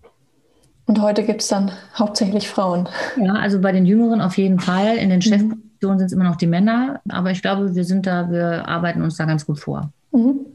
Und 0.85 1.01
heute 1.01 1.23
gibt 1.23 1.41
es 1.41 1.47
dann 1.47 1.71
hauptsächlich 1.95 2.49
Frauen. 2.49 2.89
Ja, 3.17 3.33
also 3.33 3.61
bei 3.61 3.71
den 3.71 3.85
Jüngeren 3.85 4.21
auf 4.21 4.37
jeden 4.37 4.59
Fall. 4.59 4.97
In 4.97 5.09
den 5.09 5.19
mhm. 5.19 5.21
Chefpositionen 5.21 5.99
sind 5.99 6.07
es 6.07 6.13
immer 6.13 6.25
noch 6.25 6.35
die 6.35 6.47
Männer. 6.47 6.99
Aber 7.09 7.31
ich 7.31 7.41
glaube, 7.41 7.75
wir 7.75 7.85
sind 7.85 8.07
da, 8.07 8.29
wir 8.29 8.67
arbeiten 8.67 9.01
uns 9.01 9.17
da 9.17 9.25
ganz 9.25 9.45
gut 9.45 9.59
vor. 9.59 9.91
Mhm. 10.11 10.47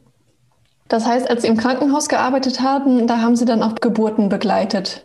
Das 0.88 1.06
heißt, 1.06 1.28
als 1.28 1.42
Sie 1.42 1.48
im 1.48 1.56
Krankenhaus 1.56 2.08
gearbeitet 2.08 2.60
haben, 2.60 3.06
da 3.06 3.20
haben 3.20 3.36
Sie 3.36 3.44
dann 3.44 3.62
auch 3.62 3.74
Geburten 3.76 4.28
begleitet? 4.28 5.04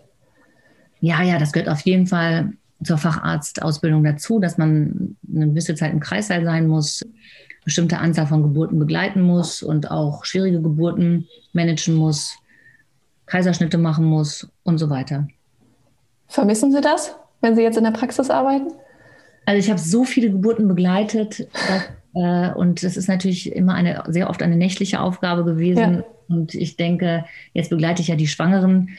Ja, 0.99 1.23
ja, 1.23 1.39
das 1.39 1.51
gehört 1.51 1.69
auf 1.69 1.81
jeden 1.81 2.07
Fall 2.07 2.53
zur 2.83 2.97
Facharztausbildung 2.97 4.03
dazu, 4.03 4.39
dass 4.39 4.57
man 4.57 5.17
eine 5.33 5.47
gewisse 5.47 5.75
Zeit 5.75 5.93
im 5.93 5.99
Kreißsaal 5.99 6.43
sein 6.43 6.67
muss, 6.67 7.01
bestimmte 7.63 7.99
Anzahl 7.99 8.27
von 8.27 8.43
Geburten 8.43 8.79
begleiten 8.79 9.21
muss 9.21 9.63
und 9.63 9.89
auch 9.89 10.25
schwierige 10.25 10.61
Geburten 10.61 11.27
managen 11.53 11.95
muss, 11.95 12.35
Kaiserschnitte 13.25 13.77
machen 13.77 14.05
muss 14.05 14.47
und 14.63 14.77
so 14.77 14.89
weiter. 14.89 15.27
Vermissen 16.27 16.71
Sie 16.71 16.81
das, 16.81 17.15
wenn 17.41 17.55
Sie 17.55 17.61
jetzt 17.61 17.77
in 17.77 17.83
der 17.83 17.91
Praxis 17.91 18.29
arbeiten? 18.29 18.73
Also 19.45 19.59
ich 19.59 19.69
habe 19.69 19.79
so 19.79 20.03
viele 20.03 20.29
Geburten 20.31 20.67
begleitet, 20.67 21.47
dass 21.67 21.83
äh, 22.13 22.51
und 22.51 22.83
das 22.83 22.97
ist 22.97 23.07
natürlich 23.07 23.55
immer 23.55 23.73
eine, 23.73 24.03
sehr 24.07 24.29
oft 24.29 24.41
eine 24.41 24.55
nächtliche 24.55 24.99
Aufgabe 24.99 25.43
gewesen. 25.43 25.93
Ja. 25.95 26.03
Und 26.27 26.53
ich 26.55 26.77
denke, 26.77 27.25
jetzt 27.53 27.69
begleite 27.69 28.01
ich 28.01 28.07
ja 28.07 28.15
die 28.15 28.27
Schwangeren. 28.27 28.89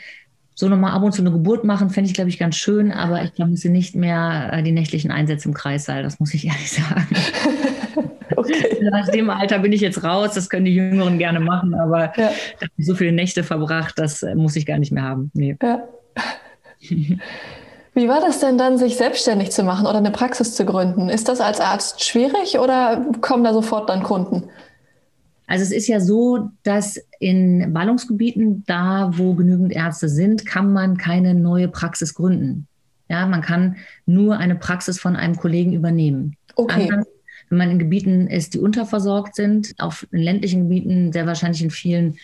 So 0.54 0.68
nochmal 0.68 0.92
ab 0.92 1.02
und 1.02 1.12
zu 1.12 1.22
eine 1.22 1.32
Geburt 1.32 1.64
machen, 1.64 1.88
fände 1.88 2.08
ich, 2.08 2.14
glaube 2.14 2.28
ich, 2.28 2.38
ganz 2.38 2.56
schön, 2.56 2.92
aber 2.92 3.22
ich 3.22 3.32
vermisse 3.32 3.70
nicht 3.70 3.94
mehr 3.94 4.50
äh, 4.52 4.62
die 4.62 4.72
nächtlichen 4.72 5.10
Einsätze 5.10 5.48
im 5.48 5.54
Kreissaal, 5.54 6.02
das 6.02 6.20
muss 6.20 6.34
ich 6.34 6.46
ehrlich 6.46 6.72
sagen. 6.72 7.08
okay. 8.36 8.78
Nach 8.90 9.08
dem 9.08 9.30
Alter 9.30 9.60
bin 9.60 9.72
ich 9.72 9.80
jetzt 9.80 10.04
raus, 10.04 10.34
das 10.34 10.50
können 10.50 10.66
die 10.66 10.74
Jüngeren 10.74 11.18
gerne 11.18 11.40
machen, 11.40 11.74
aber 11.74 12.12
ja. 12.18 12.30
so 12.76 12.94
viele 12.94 13.12
Nächte 13.12 13.44
verbracht, 13.44 13.98
das 13.98 14.22
äh, 14.22 14.34
muss 14.34 14.56
ich 14.56 14.66
gar 14.66 14.78
nicht 14.78 14.92
mehr 14.92 15.04
haben. 15.04 15.30
Nee. 15.32 15.56
Ja. 15.62 15.88
Wie 17.94 18.08
war 18.08 18.20
das 18.20 18.40
denn 18.40 18.56
dann, 18.56 18.78
sich 18.78 18.96
selbstständig 18.96 19.50
zu 19.50 19.64
machen 19.64 19.86
oder 19.86 19.98
eine 19.98 20.10
Praxis 20.10 20.54
zu 20.54 20.64
gründen? 20.64 21.08
Ist 21.10 21.28
das 21.28 21.40
als 21.40 21.60
Arzt 21.60 22.02
schwierig 22.02 22.58
oder 22.58 23.04
kommen 23.20 23.44
da 23.44 23.52
sofort 23.52 23.90
dann 23.90 24.02
Kunden? 24.02 24.48
Also 25.46 25.64
es 25.64 25.72
ist 25.72 25.88
ja 25.88 26.00
so, 26.00 26.50
dass 26.62 26.98
in 27.18 27.74
Ballungsgebieten, 27.74 28.64
da 28.66 29.10
wo 29.14 29.34
genügend 29.34 29.72
Ärzte 29.72 30.08
sind, 30.08 30.46
kann 30.46 30.72
man 30.72 30.96
keine 30.96 31.34
neue 31.34 31.68
Praxis 31.68 32.14
gründen. 32.14 32.66
Ja, 33.10 33.26
man 33.26 33.42
kann 33.42 33.76
nur 34.06 34.38
eine 34.38 34.54
Praxis 34.54 34.98
von 34.98 35.14
einem 35.14 35.36
Kollegen 35.36 35.74
übernehmen. 35.74 36.36
Okay. 36.54 36.88
Anders, 36.90 37.06
wenn 37.50 37.58
man 37.58 37.70
in 37.70 37.78
Gebieten 37.78 38.28
ist, 38.28 38.54
die 38.54 38.60
unterversorgt 38.60 39.34
sind, 39.34 39.74
auf 39.78 40.06
in 40.10 40.20
ländlichen 40.20 40.62
Gebieten, 40.62 41.12
sehr 41.12 41.26
wahrscheinlich 41.26 41.62
in 41.62 41.70
vielen 41.70 42.16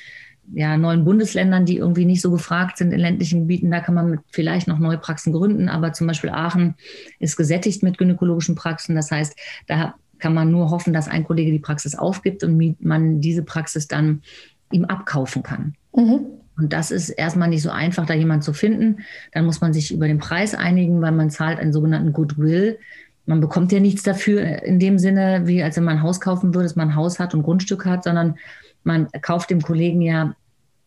ja, 0.52 0.76
neuen 0.76 1.04
Bundesländern, 1.04 1.64
die 1.66 1.76
irgendwie 1.76 2.04
nicht 2.04 2.20
so 2.20 2.30
gefragt 2.30 2.78
sind 2.78 2.92
in 2.92 3.00
ländlichen 3.00 3.40
Gebieten. 3.40 3.70
Da 3.70 3.80
kann 3.80 3.94
man 3.94 4.20
vielleicht 4.30 4.68
noch 4.68 4.78
neue 4.78 4.98
Praxen 4.98 5.32
gründen, 5.32 5.68
aber 5.68 5.92
zum 5.92 6.06
Beispiel 6.06 6.30
Aachen 6.30 6.74
ist 7.18 7.36
gesättigt 7.36 7.82
mit 7.82 7.98
gynäkologischen 7.98 8.54
Praxen. 8.54 8.94
Das 8.94 9.10
heißt, 9.10 9.36
da 9.66 9.94
kann 10.18 10.34
man 10.34 10.50
nur 10.50 10.70
hoffen, 10.70 10.92
dass 10.92 11.08
ein 11.08 11.24
Kollege 11.24 11.52
die 11.52 11.58
Praxis 11.58 11.94
aufgibt 11.94 12.42
und 12.44 12.76
man 12.80 13.20
diese 13.20 13.42
Praxis 13.42 13.88
dann 13.88 14.22
ihm 14.72 14.84
abkaufen 14.84 15.42
kann. 15.42 15.74
Mhm. 15.94 16.26
Und 16.56 16.72
das 16.72 16.90
ist 16.90 17.10
erstmal 17.10 17.48
nicht 17.48 17.62
so 17.62 17.70
einfach, 17.70 18.04
da 18.04 18.14
jemanden 18.14 18.42
zu 18.42 18.52
finden. 18.52 18.98
Dann 19.32 19.44
muss 19.44 19.60
man 19.60 19.72
sich 19.72 19.92
über 19.92 20.08
den 20.08 20.18
Preis 20.18 20.54
einigen, 20.54 21.00
weil 21.00 21.12
man 21.12 21.30
zahlt 21.30 21.60
einen 21.60 21.72
sogenannten 21.72 22.12
Goodwill. 22.12 22.78
Man 23.26 23.40
bekommt 23.40 23.70
ja 23.70 23.78
nichts 23.78 24.02
dafür 24.02 24.62
in 24.64 24.80
dem 24.80 24.98
Sinne, 24.98 25.42
wie 25.44 25.62
als 25.62 25.76
wenn 25.76 25.84
man 25.84 25.98
ein 25.98 26.02
Haus 26.02 26.20
kaufen 26.20 26.54
würde, 26.54 26.64
dass 26.64 26.76
man 26.76 26.88
ein 26.88 26.96
Haus 26.96 27.20
hat 27.20 27.34
und 27.34 27.44
Grundstück 27.44 27.84
hat, 27.84 28.02
sondern 28.02 28.38
man 28.88 29.08
kauft 29.22 29.50
dem 29.50 29.62
Kollegen 29.62 30.00
ja 30.00 30.34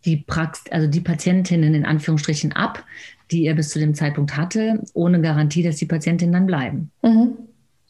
die 0.03 0.17
Prax 0.17 0.63
also 0.71 0.87
die 0.87 0.99
Patientinnen 0.99 1.73
in 1.73 1.85
Anführungsstrichen 1.85 2.51
ab, 2.51 2.83
die 3.29 3.45
er 3.45 3.53
bis 3.53 3.69
zu 3.69 3.79
dem 3.79 3.93
Zeitpunkt 3.93 4.35
hatte, 4.35 4.83
ohne 4.93 5.21
Garantie, 5.21 5.63
dass 5.63 5.77
die 5.77 5.85
Patientinnen 5.85 6.33
dann 6.33 6.47
bleiben. 6.47 6.91
Mhm. 7.03 7.37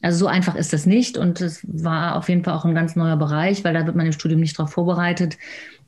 Also 0.02 0.18
so 0.18 0.26
einfach 0.26 0.56
ist 0.56 0.72
das 0.72 0.84
nicht 0.84 1.16
und 1.16 1.40
es 1.40 1.64
war 1.66 2.16
auf 2.16 2.28
jeden 2.28 2.44
Fall 2.44 2.54
auch 2.54 2.64
ein 2.64 2.74
ganz 2.74 2.96
neuer 2.96 3.16
Bereich, 3.16 3.64
weil 3.64 3.72
da 3.72 3.86
wird 3.86 3.96
man 3.96 4.04
im 4.04 4.12
Studium 4.12 4.40
nicht 4.40 4.58
darauf 4.58 4.72
vorbereitet, 4.72 5.38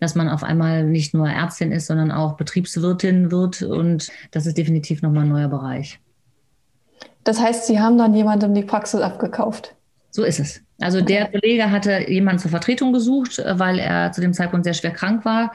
dass 0.01 0.15
man 0.15 0.29
auf 0.29 0.45
einmal 0.45 0.85
nicht 0.85 1.15
nur 1.15 1.29
Ärztin 1.29 1.73
ist, 1.73 1.89
sondern 1.89 2.13
auch 2.13 2.37
Betriebswirtin 2.37 3.31
wird 3.33 3.63
und 3.63 4.11
das 4.31 4.47
ist 4.47 4.57
definitiv 4.57 5.03
nochmal 5.03 5.25
ein 5.25 5.31
neuer 5.31 5.49
Bereich. 5.49 5.99
Das 7.25 7.41
heißt, 7.41 7.67
Sie 7.67 7.81
haben 7.81 7.99
dann 7.99 8.15
jemandem 8.15 8.55
die 8.55 8.63
Praxis 8.63 9.01
abgekauft? 9.01 9.75
So 10.15 10.23
ist 10.23 10.39
es. 10.39 10.63
Also 10.79 11.01
der 11.01 11.27
Kollege 11.27 11.73
hatte 11.73 12.09
jemanden 12.09 12.39
zur 12.39 12.53
Vertretung 12.53 12.93
gesucht, 12.93 13.41
äh, 13.41 13.59
weil 13.59 13.81
er 13.81 14.13
zu 14.13 14.21
dem 14.21 14.33
Zeitpunkt 14.33 14.63
sehr 14.63 14.75
schwer 14.75 14.93
krank 14.93 15.25
war. 15.25 15.53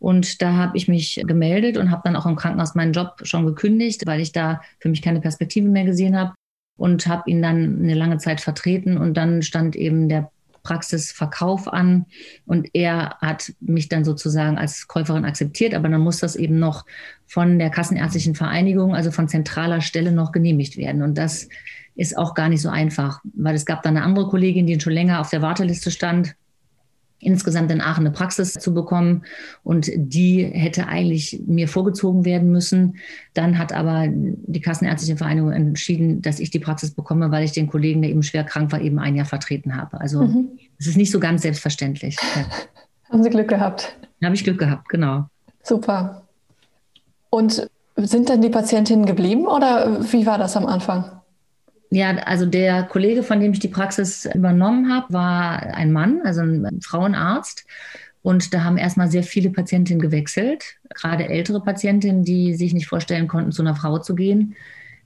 Und 0.00 0.42
da 0.42 0.54
habe 0.54 0.76
ich 0.76 0.88
mich 0.88 1.22
gemeldet 1.24 1.76
und 1.76 1.92
habe 1.92 2.02
dann 2.04 2.16
auch 2.16 2.26
im 2.26 2.34
Krankenhaus 2.34 2.74
meinen 2.74 2.92
Job 2.92 3.20
schon 3.22 3.46
gekündigt, 3.46 4.08
weil 4.08 4.20
ich 4.20 4.32
da 4.32 4.62
für 4.80 4.88
mich 4.88 5.00
keine 5.00 5.20
Perspektive 5.20 5.68
mehr 5.68 5.84
gesehen 5.84 6.18
habe 6.18 6.34
und 6.76 7.06
habe 7.06 7.30
ihn 7.30 7.40
dann 7.40 7.78
eine 7.80 7.94
lange 7.94 8.18
Zeit 8.18 8.40
vertreten. 8.40 8.98
Und 8.98 9.14
dann 9.16 9.42
stand 9.42 9.76
eben 9.76 10.08
der 10.08 10.32
Praxisverkauf 10.64 11.72
an 11.72 12.06
und 12.46 12.68
er 12.72 13.16
hat 13.20 13.52
mich 13.60 13.88
dann 13.88 14.04
sozusagen 14.04 14.58
als 14.58 14.88
Käuferin 14.88 15.24
akzeptiert, 15.24 15.72
aber 15.72 15.88
dann 15.88 16.00
muss 16.00 16.18
das 16.18 16.34
eben 16.34 16.58
noch 16.58 16.84
von 17.26 17.60
der 17.60 17.70
Kassenärztlichen 17.70 18.34
Vereinigung, 18.34 18.92
also 18.92 19.12
von 19.12 19.28
zentraler 19.28 19.80
Stelle 19.80 20.10
noch 20.10 20.32
genehmigt 20.32 20.76
werden. 20.76 21.02
Und 21.02 21.16
das 21.16 21.48
ist 22.00 22.16
auch 22.16 22.32
gar 22.34 22.48
nicht 22.48 22.62
so 22.62 22.70
einfach, 22.70 23.20
weil 23.34 23.54
es 23.54 23.66
gab 23.66 23.82
dann 23.82 23.94
eine 23.94 24.06
andere 24.06 24.26
Kollegin, 24.26 24.66
die 24.66 24.80
schon 24.80 24.94
länger 24.94 25.20
auf 25.20 25.28
der 25.28 25.42
Warteliste 25.42 25.90
stand, 25.90 26.34
insgesamt 27.18 27.70
in 27.70 27.82
Aachen 27.82 28.06
eine 28.06 28.10
Praxis 28.10 28.54
zu 28.54 28.72
bekommen. 28.72 29.24
Und 29.62 29.90
die 29.94 30.44
hätte 30.44 30.88
eigentlich 30.88 31.42
mir 31.46 31.68
vorgezogen 31.68 32.24
werden 32.24 32.50
müssen. 32.50 32.96
Dann 33.34 33.58
hat 33.58 33.74
aber 33.74 34.06
die 34.08 34.62
Kassenärztliche 34.62 35.18
Vereinigung 35.18 35.52
entschieden, 35.52 36.22
dass 36.22 36.40
ich 36.40 36.50
die 36.50 36.58
Praxis 36.58 36.92
bekomme, 36.92 37.30
weil 37.30 37.44
ich 37.44 37.52
den 37.52 37.66
Kollegen, 37.66 38.00
der 38.00 38.10
eben 38.10 38.22
schwer 38.22 38.44
krank 38.44 38.72
war, 38.72 38.80
eben 38.80 38.98
ein 38.98 39.14
Jahr 39.14 39.26
vertreten 39.26 39.76
habe. 39.76 40.00
Also 40.00 40.22
mhm. 40.22 40.48
es 40.78 40.86
ist 40.86 40.96
nicht 40.96 41.10
so 41.10 41.20
ganz 41.20 41.42
selbstverständlich. 41.42 42.16
Haben 43.10 43.22
Sie 43.22 43.28
Glück 43.28 43.48
gehabt? 43.48 43.94
Habe 44.24 44.34
ich 44.34 44.44
Glück 44.44 44.58
gehabt, 44.58 44.88
genau. 44.88 45.26
Super. 45.62 46.22
Und 47.28 47.68
sind 47.96 48.30
dann 48.30 48.40
die 48.40 48.48
Patientinnen 48.48 49.04
geblieben 49.04 49.46
oder 49.46 50.10
wie 50.10 50.24
war 50.24 50.38
das 50.38 50.56
am 50.56 50.64
Anfang? 50.64 51.19
Ja, 51.90 52.10
also 52.18 52.46
der 52.46 52.84
Kollege, 52.84 53.22
von 53.22 53.40
dem 53.40 53.52
ich 53.52 53.58
die 53.58 53.68
Praxis 53.68 54.28
übernommen 54.32 54.92
habe, 54.92 55.12
war 55.12 55.62
ein 55.74 55.92
Mann, 55.92 56.20
also 56.24 56.40
ein 56.40 56.80
Frauenarzt. 56.80 57.66
Und 58.22 58.54
da 58.54 58.64
haben 58.64 58.76
erstmal 58.76 59.10
sehr 59.10 59.22
viele 59.22 59.50
Patientinnen 59.50 60.00
gewechselt, 60.00 60.76
gerade 60.94 61.28
ältere 61.28 61.62
Patientinnen, 61.62 62.22
die 62.22 62.54
sich 62.54 62.74
nicht 62.74 62.86
vorstellen 62.86 63.28
konnten, 63.28 63.50
zu 63.50 63.62
einer 63.62 63.74
Frau 63.74 63.98
zu 63.98 64.14
gehen. 64.14 64.54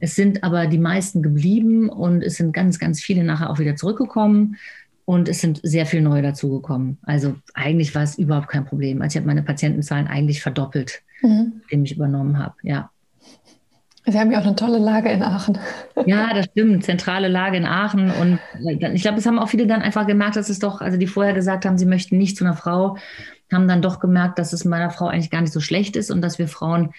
Es 0.01 0.17
sind 0.17 0.43
aber 0.43 0.67
die 0.67 0.79
meisten 0.79 1.23
geblieben 1.23 1.89
und 1.89 2.23
es 2.23 2.37
sind 2.37 2.53
ganz, 2.53 2.79
ganz 2.79 3.01
viele 3.01 3.25
nachher 3.25 3.51
auch 3.51 3.59
wieder 3.59 3.77
zurückgekommen. 3.77 4.57
Und 5.07 5.29
es 5.29 5.41
sind 5.41 5.61
sehr 5.63 5.85
viele 5.87 6.03
neue 6.03 6.23
dazugekommen. 6.23 6.99
Also 7.03 7.35
eigentlich 7.53 7.95
war 7.95 8.03
es 8.03 8.19
überhaupt 8.19 8.49
kein 8.49 8.65
Problem. 8.65 9.03
Also 9.03 9.15
ich 9.15 9.17
habe 9.17 9.27
meine 9.27 9.43
Patientenzahlen 9.43 10.07
eigentlich 10.07 10.41
verdoppelt, 10.41 11.03
mhm. 11.21 11.61
indem 11.69 11.85
ich 11.85 11.95
übernommen 11.95 12.39
habe. 12.39 12.55
Ja. 12.63 12.91
Sie 14.07 14.19
haben 14.19 14.31
ja 14.31 14.39
auch 14.41 14.45
eine 14.45 14.55
tolle 14.55 14.79
Lage 14.79 15.11
in 15.11 15.23
Aachen. 15.23 15.59
Ja, 16.07 16.35
das 16.35 16.47
stimmt. 16.47 16.85
Zentrale 16.85 17.29
Lage 17.29 17.57
in 17.57 17.65
Aachen. 17.65 18.11
Und 18.11 18.39
ich 18.93 19.03
glaube, 19.03 19.19
es 19.19 19.27
haben 19.27 19.39
auch 19.39 19.49
viele 19.49 19.67
dann 19.67 19.81
einfach 19.81 20.07
gemerkt, 20.07 20.37
dass 20.37 20.51
es 20.51 20.59
doch, 20.59 20.81
also 20.81 20.99
die 20.99 21.07
vorher 21.07 21.33
gesagt 21.33 21.65
haben, 21.65 21.79
sie 21.79 21.87
möchten 21.87 22.19
nicht 22.19 22.37
zu 22.37 22.45
einer 22.45 22.57
Frau, 22.57 22.99
haben 23.53 23.69
dann 23.69 23.81
doch 23.81 24.01
gemerkt, 24.01 24.39
dass 24.39 24.53
es 24.53 24.65
meiner 24.65 24.91
Frau 24.91 25.07
eigentlich 25.07 25.31
gar 25.31 25.41
nicht 25.41 25.53
so 25.53 25.61
schlecht 25.61 25.97
ist 25.97 26.11
und 26.11 26.21
dass 26.21 26.39
wir 26.39 26.49
Frauen 26.49 26.91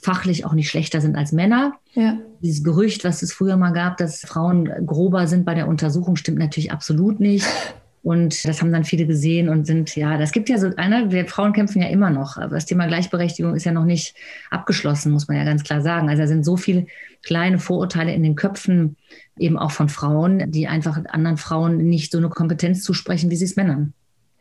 fachlich 0.00 0.46
auch 0.46 0.52
nicht 0.52 0.70
schlechter 0.70 1.00
sind 1.00 1.16
als 1.16 1.32
Männer. 1.32 1.74
Ja. 1.94 2.18
Dieses 2.40 2.64
Gerücht, 2.64 3.04
was 3.04 3.22
es 3.22 3.32
früher 3.32 3.56
mal 3.56 3.72
gab, 3.72 3.96
dass 3.96 4.20
Frauen 4.20 4.70
grober 4.86 5.26
sind 5.26 5.44
bei 5.44 5.54
der 5.54 5.68
Untersuchung, 5.68 6.16
stimmt 6.16 6.38
natürlich 6.38 6.72
absolut 6.72 7.20
nicht. 7.20 7.46
Und 8.04 8.46
das 8.46 8.60
haben 8.60 8.70
dann 8.70 8.84
viele 8.84 9.06
gesehen 9.06 9.48
und 9.48 9.66
sind, 9.66 9.96
ja, 9.96 10.18
das 10.18 10.30
gibt 10.30 10.50
ja 10.50 10.58
so, 10.58 10.70
eine, 10.76 11.10
wir 11.10 11.26
Frauen 11.26 11.54
kämpfen 11.54 11.80
ja 11.80 11.88
immer 11.88 12.10
noch, 12.10 12.36
aber 12.36 12.54
das 12.54 12.66
Thema 12.66 12.86
Gleichberechtigung 12.86 13.56
ist 13.56 13.64
ja 13.64 13.72
noch 13.72 13.86
nicht 13.86 14.14
abgeschlossen, 14.50 15.10
muss 15.10 15.26
man 15.26 15.38
ja 15.38 15.44
ganz 15.44 15.64
klar 15.64 15.80
sagen. 15.80 16.10
Also 16.10 16.22
da 16.22 16.28
sind 16.28 16.44
so 16.44 16.58
viele 16.58 16.86
kleine 17.22 17.58
Vorurteile 17.58 18.12
in 18.12 18.22
den 18.22 18.36
Köpfen 18.36 18.96
eben 19.38 19.58
auch 19.58 19.70
von 19.70 19.88
Frauen, 19.88 20.50
die 20.50 20.68
einfach 20.68 21.00
anderen 21.08 21.38
Frauen 21.38 21.78
nicht 21.78 22.12
so 22.12 22.18
eine 22.18 22.28
Kompetenz 22.28 22.82
zusprechen, 22.82 23.30
wie 23.30 23.36
sie 23.36 23.46
es 23.46 23.56
Männern 23.56 23.94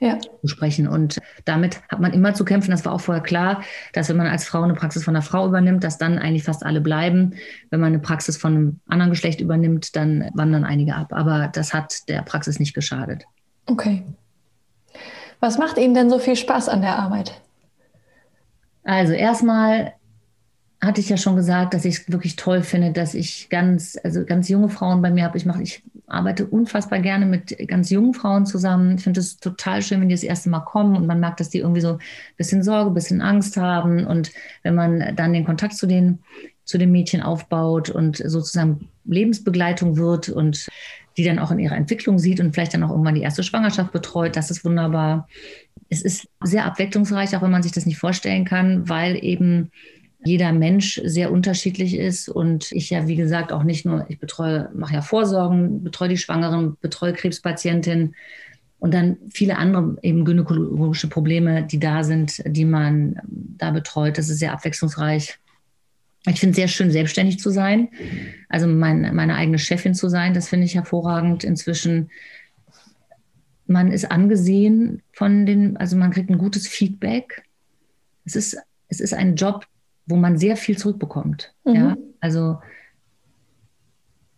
ja. 0.03 0.19
sprechen. 0.43 0.87
Und 0.87 1.19
damit 1.45 1.81
hat 1.89 2.01
man 2.01 2.11
immer 2.11 2.33
zu 2.33 2.43
kämpfen. 2.43 2.71
Das 2.71 2.83
war 2.83 2.91
auch 2.91 3.01
vorher 3.01 3.23
klar, 3.23 3.63
dass 3.93 4.09
wenn 4.09 4.17
man 4.17 4.27
als 4.27 4.43
Frau 4.45 4.61
eine 4.61 4.73
Praxis 4.73 5.05
von 5.05 5.15
einer 5.15 5.23
Frau 5.23 5.47
übernimmt, 5.47 5.85
dass 5.85 5.97
dann 5.97 6.19
eigentlich 6.19 6.43
fast 6.43 6.65
alle 6.65 6.81
bleiben. 6.81 7.35
Wenn 7.69 7.79
man 7.79 7.93
eine 7.93 7.99
Praxis 7.99 8.35
von 8.35 8.55
einem 8.55 8.79
anderen 8.87 9.11
Geschlecht 9.11 9.39
übernimmt, 9.39 9.95
dann 9.95 10.29
wandern 10.33 10.65
einige 10.65 10.95
ab. 10.95 11.13
Aber 11.13 11.49
das 11.53 11.73
hat 11.73 12.09
der 12.09 12.21
Praxis 12.23 12.59
nicht 12.59 12.73
geschadet. 12.73 13.23
Okay. 13.65 14.03
Was 15.39 15.57
macht 15.57 15.77
Ihnen 15.77 15.93
denn 15.93 16.09
so 16.09 16.19
viel 16.19 16.35
Spaß 16.35 16.69
an 16.69 16.81
der 16.81 16.97
Arbeit? 16.97 17.41
Also 18.83 19.13
erstmal 19.13 19.93
hatte 20.81 20.99
ich 20.99 21.09
ja 21.09 21.17
schon 21.17 21.35
gesagt, 21.35 21.73
dass 21.73 21.85
ich 21.85 21.95
es 21.95 22.11
wirklich 22.11 22.35
toll 22.35 22.61
finde, 22.61 22.91
dass 22.91 23.13
ich 23.13 23.49
ganz, 23.49 23.97
also 24.03 24.25
ganz 24.25 24.49
junge 24.49 24.69
Frauen 24.69 25.01
bei 25.01 25.11
mir 25.11 25.23
habe. 25.23 25.37
Ich 25.37 25.45
ich 25.61 25.83
arbeite 26.07 26.45
unfassbar 26.45 26.99
gerne 26.99 27.25
mit 27.25 27.57
ganz 27.67 27.89
jungen 27.89 28.13
Frauen 28.13 28.45
zusammen. 28.45 28.97
Ich 28.97 29.03
finde 29.03 29.21
es 29.21 29.37
total 29.37 29.81
schön, 29.81 30.01
wenn 30.01 30.09
die 30.09 30.15
das 30.15 30.23
erste 30.23 30.49
Mal 30.49 30.59
kommen 30.59 30.95
und 30.95 31.07
man 31.07 31.19
merkt, 31.19 31.39
dass 31.39 31.49
die 31.49 31.59
irgendwie 31.59 31.81
so 31.81 31.93
ein 31.93 31.99
bisschen 32.37 32.63
Sorge, 32.63 32.91
ein 32.91 32.93
bisschen 32.93 33.21
Angst 33.21 33.55
haben. 33.55 34.05
Und 34.05 34.31
wenn 34.63 34.75
man 34.75 35.15
dann 35.15 35.33
den 35.33 35.45
Kontakt 35.45 35.75
zu 35.75 35.87
den, 35.87 36.19
zu 36.65 36.77
den 36.77 36.91
Mädchen 36.91 37.21
aufbaut 37.21 37.89
und 37.89 38.17
sozusagen 38.17 38.89
Lebensbegleitung 39.05 39.97
wird 39.97 40.29
und 40.29 40.67
die 41.17 41.23
dann 41.23 41.39
auch 41.39 41.51
in 41.51 41.59
ihrer 41.59 41.75
Entwicklung 41.75 42.19
sieht 42.19 42.39
und 42.39 42.53
vielleicht 42.53 42.73
dann 42.73 42.83
auch 42.83 42.89
irgendwann 42.89 43.15
die 43.15 43.21
erste 43.21 43.43
Schwangerschaft 43.43 43.91
betreut. 43.91 44.35
Das 44.35 44.51
ist 44.51 44.65
wunderbar. 44.65 45.27
Es 45.89 46.01
ist 46.01 46.27
sehr 46.43 46.65
abwechslungsreich, 46.65 47.35
auch 47.35 47.41
wenn 47.41 47.51
man 47.51 47.63
sich 47.63 47.71
das 47.71 47.85
nicht 47.85 47.97
vorstellen 47.97 48.45
kann, 48.45 48.89
weil 48.89 49.23
eben 49.23 49.71
jeder 50.25 50.53
Mensch 50.53 51.01
sehr 51.03 51.31
unterschiedlich 51.31 51.97
ist 51.97 52.29
und 52.29 52.71
ich 52.71 52.89
ja, 52.89 53.07
wie 53.07 53.15
gesagt, 53.15 53.51
auch 53.51 53.63
nicht 53.63 53.85
nur, 53.85 54.05
ich 54.09 54.19
betreue, 54.19 54.69
mache 54.73 54.93
ja 54.93 55.01
Vorsorgen, 55.01 55.83
betreue 55.83 56.09
die 56.09 56.17
Schwangeren, 56.17 56.77
betreue 56.79 57.13
Krebspatientinnen 57.13 58.15
und 58.79 58.93
dann 58.93 59.17
viele 59.33 59.57
andere 59.57 59.97
eben 60.01 60.25
gynäkologische 60.25 61.09
Probleme, 61.09 61.63
die 61.63 61.79
da 61.79 62.03
sind, 62.03 62.41
die 62.45 62.65
man 62.65 63.19
da 63.25 63.71
betreut. 63.71 64.17
Das 64.17 64.29
ist 64.29 64.39
sehr 64.39 64.53
abwechslungsreich. 64.53 65.39
Ich 66.25 66.39
finde 66.39 66.51
es 66.51 66.55
sehr 66.55 66.67
schön, 66.67 66.91
selbstständig 66.91 67.39
zu 67.39 67.49
sein, 67.49 67.89
also 68.47 68.65
mein, 68.67 69.13
meine 69.13 69.35
eigene 69.35 69.59
Chefin 69.59 69.93
zu 69.93 70.07
sein. 70.07 70.33
Das 70.33 70.47
finde 70.47 70.65
ich 70.65 70.75
hervorragend. 70.75 71.43
Inzwischen, 71.43 72.11
man 73.67 73.91
ist 73.91 74.09
angesehen 74.09 75.01
von 75.11 75.45
den, 75.45 75.75
also 75.77 75.97
man 75.97 76.11
kriegt 76.11 76.29
ein 76.29 76.37
gutes 76.37 76.67
Feedback. 76.67 77.43
Es 78.25 78.35
ist, 78.35 78.57
es 78.87 79.01
ist 79.01 79.13
ein 79.13 79.35
Job, 79.35 79.65
wo 80.05 80.15
man 80.15 80.37
sehr 80.37 80.55
viel 80.55 80.77
zurückbekommt. 80.77 81.53
Mhm. 81.65 81.75
Ja, 81.75 81.97
also 82.21 82.59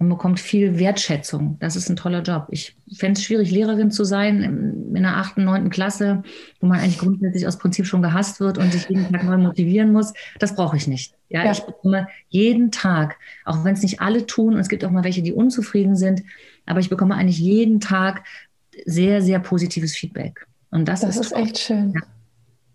man 0.06 0.18
bekommt 0.18 0.40
viel 0.40 0.78
Wertschätzung. 0.80 1.58
Das 1.60 1.76
ist 1.76 1.90
ein 1.90 1.96
toller 1.96 2.22
Job. 2.22 2.48
Ich 2.52 2.76
fände 2.94 3.20
es 3.20 3.26
schwierig, 3.26 3.52
Lehrerin 3.52 3.92
zu 3.92 4.04
sein 4.04 4.42
in 4.44 5.02
der 5.02 5.18
achten, 5.18 5.44
neunten 5.44 5.70
Klasse, 5.70 6.24
wo 6.60 6.68
man 6.68 6.80
eigentlich 6.80 7.00
grundsätzlich 7.00 7.48
aus 7.48 7.58
Prinzip 7.58 7.86
schon 7.86 8.02
gehasst 8.02 8.40
wird 8.40 8.58
und 8.58 8.72
sich 8.72 8.88
jeden 8.88 9.12
Tag 9.12 9.24
neu 9.24 9.38
motivieren 9.38 9.92
muss. 9.92 10.14
Das 10.40 10.56
brauche 10.56 10.78
ich 10.78 10.88
nicht. 10.88 11.16
Ja, 11.30 11.44
ja, 11.44 11.52
ich 11.52 11.62
bekomme 11.62 12.08
jeden 12.30 12.72
Tag, 12.72 13.18
auch 13.46 13.64
wenn 13.64 13.74
es 13.74 13.82
nicht 13.82 14.00
alle 14.00 14.26
tun, 14.26 14.54
und 14.54 14.60
es 14.60 14.70
gibt 14.70 14.86
auch 14.86 14.92
mal 14.92 15.04
welche, 15.04 15.24
die 15.24 15.34
unzufrieden 15.34 15.96
sind, 15.96 16.24
aber 16.66 16.80
ich 16.80 16.90
bekomme 16.90 17.16
eigentlich 17.16 17.40
jeden 17.40 17.80
Tag 17.80 18.24
sehr, 18.86 19.22
sehr 19.22 19.40
positives 19.40 19.96
Feedback. 19.96 20.46
Und 20.70 20.88
das, 20.88 21.02
das 21.02 21.18
ist, 21.18 21.28
ist 21.28 21.32
echt 21.34 21.58
schön. 21.58 21.94
Ja, 21.94 22.02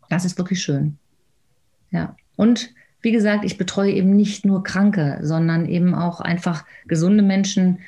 das 0.08 0.24
ist 0.24 0.36
wirklich 0.36 0.62
schön. 0.62 0.98
Ja. 1.90 2.16
Und 2.36 2.70
wie 3.02 3.12
gesagt, 3.12 3.44
ich 3.44 3.58
betreue 3.58 3.92
eben 3.92 4.14
nicht 4.14 4.44
nur 4.44 4.62
Kranke, 4.62 5.18
sondern 5.22 5.66
eben 5.66 5.94
auch 5.94 6.20
einfach 6.20 6.64
gesunde 6.86 7.22
Menschen. 7.22 7.78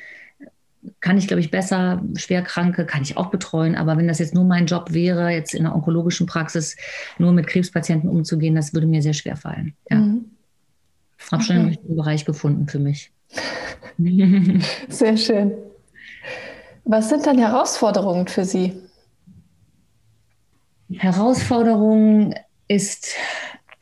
Kann 0.99 1.17
ich, 1.17 1.27
glaube 1.27 1.39
ich, 1.39 1.51
besser, 1.51 2.01
Schwerkranke 2.15 2.85
kann 2.85 3.03
ich 3.03 3.15
auch 3.15 3.27
betreuen. 3.27 3.75
Aber 3.75 3.97
wenn 3.97 4.07
das 4.07 4.19
jetzt 4.19 4.33
nur 4.33 4.43
mein 4.43 4.65
Job 4.65 4.93
wäre, 4.93 5.29
jetzt 5.29 5.53
in 5.53 5.63
der 5.63 5.75
onkologischen 5.75 6.27
Praxis 6.27 6.75
nur 7.17 7.31
mit 7.31 7.47
Krebspatienten 7.47 8.09
umzugehen, 8.09 8.55
das 8.55 8.73
würde 8.73 8.87
mir 8.87 9.01
sehr 9.01 9.13
schwer 9.13 9.37
fallen. 9.37 9.75
Ja. 9.89 9.97
Mhm. 9.97 10.25
Habe 11.31 11.43
schon 11.43 11.55
einen 11.55 11.67
richtigen 11.69 11.95
Bereich 11.95 12.25
gefunden 12.25 12.67
für 12.67 12.79
mich. 12.79 13.11
Sehr 14.89 15.17
schön. 15.17 15.53
Was 16.83 17.09
sind 17.09 17.25
dann 17.25 17.37
Herausforderungen 17.37 18.27
für 18.27 18.43
Sie? 18.43 18.73
Herausforderung 20.91 22.35
ist 22.67 23.15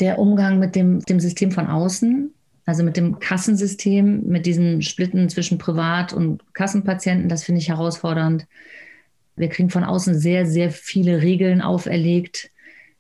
der 0.02 0.20
Umgang 0.20 0.60
mit 0.60 0.76
dem, 0.76 1.00
dem 1.02 1.20
System 1.20 1.52
von 1.52 1.68
außen, 1.68 2.34
also 2.66 2.84
mit 2.84 2.98
dem 2.98 3.20
Kassensystem, 3.20 4.24
mit 4.28 4.46
diesen 4.46 4.82
Splitten 4.82 5.30
zwischen 5.30 5.58
Privat- 5.58 6.14
und 6.14 6.42
Kassenpatienten, 6.54 7.30
das 7.30 7.44
finde 7.44 7.62
ich 7.62 7.70
herausfordernd. 7.70 8.48
Wir 9.36 9.50
kriegen 9.50 9.70
von 9.70 9.84
außen 9.84 10.18
sehr, 10.20 10.46
sehr 10.46 10.72
viele 10.72 11.22
Regeln 11.22 11.62
auferlegt, 11.62 12.52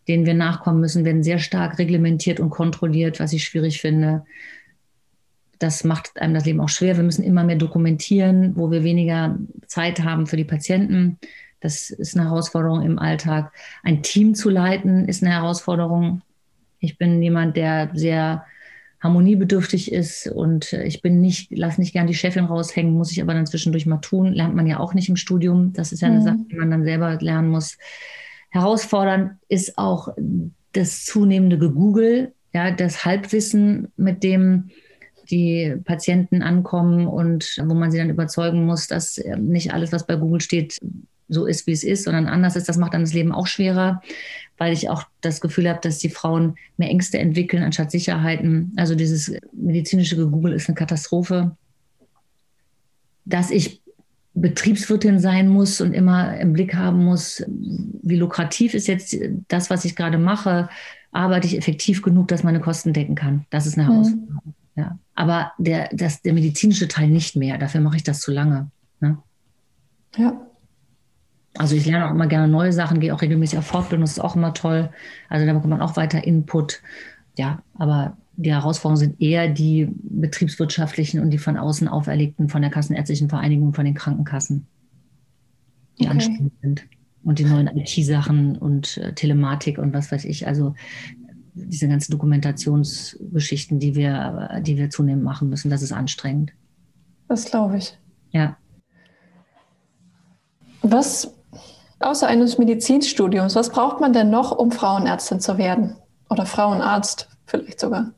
denen 0.07 0.25
wir 0.25 0.33
nachkommen 0.33 0.79
müssen, 0.79 1.05
werden 1.05 1.23
sehr 1.23 1.39
stark 1.39 1.77
reglementiert 1.77 2.39
und 2.39 2.49
kontrolliert, 2.49 3.19
was 3.19 3.33
ich 3.33 3.43
schwierig 3.43 3.81
finde. 3.81 4.25
Das 5.59 5.83
macht 5.83 6.19
einem 6.19 6.33
das 6.33 6.45
Leben 6.45 6.59
auch 6.59 6.69
schwer. 6.69 6.97
Wir 6.97 7.03
müssen 7.03 7.23
immer 7.23 7.43
mehr 7.43 7.55
dokumentieren, 7.55 8.55
wo 8.55 8.71
wir 8.71 8.83
weniger 8.83 9.37
Zeit 9.67 10.03
haben 10.03 10.25
für 10.25 10.37
die 10.37 10.43
Patienten. 10.43 11.19
Das 11.59 11.91
ist 11.91 12.17
eine 12.17 12.29
Herausforderung 12.29 12.81
im 12.81 12.97
Alltag. 12.97 13.53
Ein 13.83 14.01
Team 14.01 14.33
zu 14.33 14.49
leiten 14.49 15.07
ist 15.07 15.21
eine 15.21 15.31
Herausforderung. 15.33 16.23
Ich 16.81 16.97
bin 16.97 17.21
jemand, 17.21 17.55
der 17.55 17.89
sehr 17.93 18.45
harmoniebedürftig 18.99 19.91
ist 19.91 20.27
und 20.27 20.73
ich 20.73 21.01
bin 21.01 21.21
nicht, 21.21 21.49
lass 21.51 21.77
nicht 21.77 21.93
gern 21.93 22.07
die 22.07 22.13
Chefin 22.13 22.45
raushängen, 22.45 22.93
muss 22.93 23.11
ich 23.11 23.21
aber 23.21 23.33
dann 23.33 23.47
zwischendurch 23.47 23.85
mal 23.85 23.97
tun. 23.97 24.33
Lernt 24.33 24.55
man 24.55 24.67
ja 24.67 24.79
auch 24.79 24.93
nicht 24.93 25.09
im 25.09 25.15
Studium. 25.15 25.73
Das 25.73 25.91
ist 25.91 26.01
ja 26.01 26.07
eine 26.07 26.19
mhm. 26.19 26.23
Sache, 26.23 26.37
die 26.51 26.55
man 26.55 26.69
dann 26.69 26.83
selber 26.83 27.17
lernen 27.19 27.49
muss. 27.49 27.77
Herausfordernd 28.49 29.31
ist 29.47 29.77
auch 29.77 30.09
das 30.73 31.05
zunehmende 31.05 31.57
Gegoogle, 31.57 32.33
ja, 32.53 32.71
das 32.71 33.05
Halbwissen, 33.05 33.87
mit 33.97 34.23
dem 34.23 34.69
die 35.29 35.75
Patienten 35.85 36.41
ankommen 36.41 37.07
und 37.07 37.57
wo 37.63 37.73
man 37.73 37.89
sie 37.89 37.97
dann 37.97 38.09
überzeugen 38.09 38.65
muss, 38.65 38.87
dass 38.87 39.19
nicht 39.37 39.73
alles, 39.73 39.91
was 39.93 40.05
bei 40.05 40.17
Google 40.17 40.41
steht, 40.41 40.77
so 41.31 41.45
ist, 41.45 41.65
wie 41.65 41.71
es 41.71 41.83
ist, 41.83 42.03
sondern 42.03 42.27
anders 42.27 42.55
ist. 42.55 42.69
Das 42.69 42.77
macht 42.77 42.93
dann 42.93 43.01
das 43.01 43.13
Leben 43.13 43.31
auch 43.31 43.47
schwerer 43.47 44.01
weil 44.61 44.73
ich 44.73 44.89
auch 44.89 45.05
das 45.21 45.41
Gefühl 45.41 45.67
habe, 45.67 45.79
dass 45.81 45.97
die 45.97 46.11
Frauen 46.11 46.53
mehr 46.77 46.91
Ängste 46.91 47.17
entwickeln 47.17 47.63
anstatt 47.63 47.89
Sicherheiten. 47.89 48.73
Also 48.75 48.93
dieses 48.93 49.33
medizinische 49.53 50.15
Gegoogle 50.15 50.53
ist 50.53 50.69
eine 50.69 50.75
Katastrophe. 50.75 51.57
Dass 53.25 53.49
ich 53.49 53.81
Betriebswirtin 54.35 55.17
sein 55.17 55.47
muss 55.47 55.81
und 55.81 55.93
immer 55.93 56.37
im 56.37 56.53
Blick 56.53 56.75
haben 56.75 57.03
muss, 57.03 57.43
wie 57.47 58.17
lukrativ 58.17 58.75
ist 58.75 58.85
jetzt 58.85 59.17
das, 59.47 59.71
was 59.71 59.83
ich 59.83 59.95
gerade 59.95 60.19
mache, 60.19 60.69
arbeite 61.11 61.47
ich 61.47 61.57
effektiv 61.57 62.03
genug, 62.03 62.27
dass 62.27 62.43
meine 62.43 62.59
Kosten 62.59 62.93
decken 62.93 63.15
kann. 63.15 63.47
Das 63.49 63.65
ist 63.65 63.79
eine 63.79 63.87
mhm. 63.87 63.93
Herausforderung. 63.93 64.53
Ja. 64.75 64.99
Aber 65.15 65.53
der, 65.57 65.89
das, 65.91 66.21
der 66.21 66.33
medizinische 66.33 66.87
Teil 66.87 67.09
nicht 67.09 67.35
mehr. 67.35 67.57
Dafür 67.57 67.81
mache 67.81 67.95
ich 67.95 68.03
das 68.03 68.19
zu 68.19 68.31
lange. 68.31 68.69
Ne? 68.99 69.17
Ja. 70.17 70.39
Also 71.57 71.75
ich 71.75 71.85
lerne 71.85 72.07
auch 72.07 72.11
immer 72.11 72.27
gerne 72.27 72.47
neue 72.47 72.71
Sachen, 72.71 72.99
gehe 72.99 73.13
auch 73.13 73.21
regelmäßig 73.21 73.59
auf 73.59 73.65
Fortbildung, 73.65 74.03
das 74.03 74.11
ist 74.11 74.19
auch 74.19 74.35
immer 74.35 74.53
toll. 74.53 74.89
Also 75.29 75.45
da 75.45 75.53
bekommt 75.53 75.71
man 75.71 75.81
auch 75.81 75.97
weiter 75.97 76.23
Input. 76.23 76.81
Ja, 77.37 77.61
aber 77.75 78.17
die 78.37 78.51
Herausforderungen 78.51 78.99
sind 78.99 79.21
eher 79.21 79.49
die 79.49 79.89
betriebswirtschaftlichen 79.91 81.19
und 81.19 81.29
die 81.31 81.37
von 81.37 81.57
außen 81.57 81.87
auferlegten 81.87 82.49
von 82.49 82.61
der 82.61 82.71
Kassenärztlichen 82.71 83.29
Vereinigung, 83.29 83.73
von 83.73 83.85
den 83.85 83.93
Krankenkassen, 83.93 84.67
die 85.99 86.03
okay. 86.03 86.11
anstrengend 86.11 86.53
sind. 86.61 86.83
Und 87.23 87.37
die 87.37 87.45
neuen 87.45 87.67
IT-Sachen 87.67 88.57
und 88.57 88.97
äh, 88.97 89.13
Telematik 89.13 89.77
und 89.77 89.93
was 89.93 90.11
weiß 90.11 90.25
ich. 90.25 90.47
Also 90.47 90.73
diese 91.53 91.87
ganzen 91.87 92.11
Dokumentationsgeschichten, 92.13 93.79
die 93.79 93.93
wir, 93.93 94.61
die 94.65 94.77
wir 94.77 94.89
zunehmend 94.89 95.23
machen 95.23 95.49
müssen, 95.49 95.69
das 95.69 95.83
ist 95.83 95.91
anstrengend. 95.91 96.53
Das 97.27 97.45
glaube 97.45 97.77
ich. 97.77 97.97
Ja. 98.31 98.57
Was 100.81 101.35
außer 102.03 102.27
eines 102.27 102.57
Medizinstudiums, 102.57 103.55
was 103.55 103.69
braucht 103.69 104.01
man 104.01 104.13
denn 104.13 104.29
noch, 104.29 104.51
um 104.51 104.71
Frauenärztin 104.71 105.39
zu 105.39 105.57
werden? 105.57 105.95
Oder 106.29 106.45
Frauenarzt 106.45 107.29
vielleicht 107.45 107.79
sogar? 107.79 108.11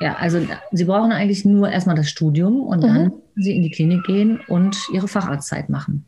Ja, 0.00 0.16
also 0.16 0.40
Sie 0.72 0.84
brauchen 0.84 1.12
eigentlich 1.12 1.44
nur 1.44 1.70
erstmal 1.70 1.96
das 1.96 2.08
Studium 2.08 2.62
und 2.62 2.78
mhm. 2.78 2.86
dann 2.86 3.02
müssen 3.04 3.22
Sie 3.36 3.56
in 3.56 3.62
die 3.62 3.70
Klinik 3.70 4.04
gehen 4.04 4.40
und 4.48 4.76
Ihre 4.92 5.08
Facharztzeit 5.08 5.68
machen. 5.68 6.06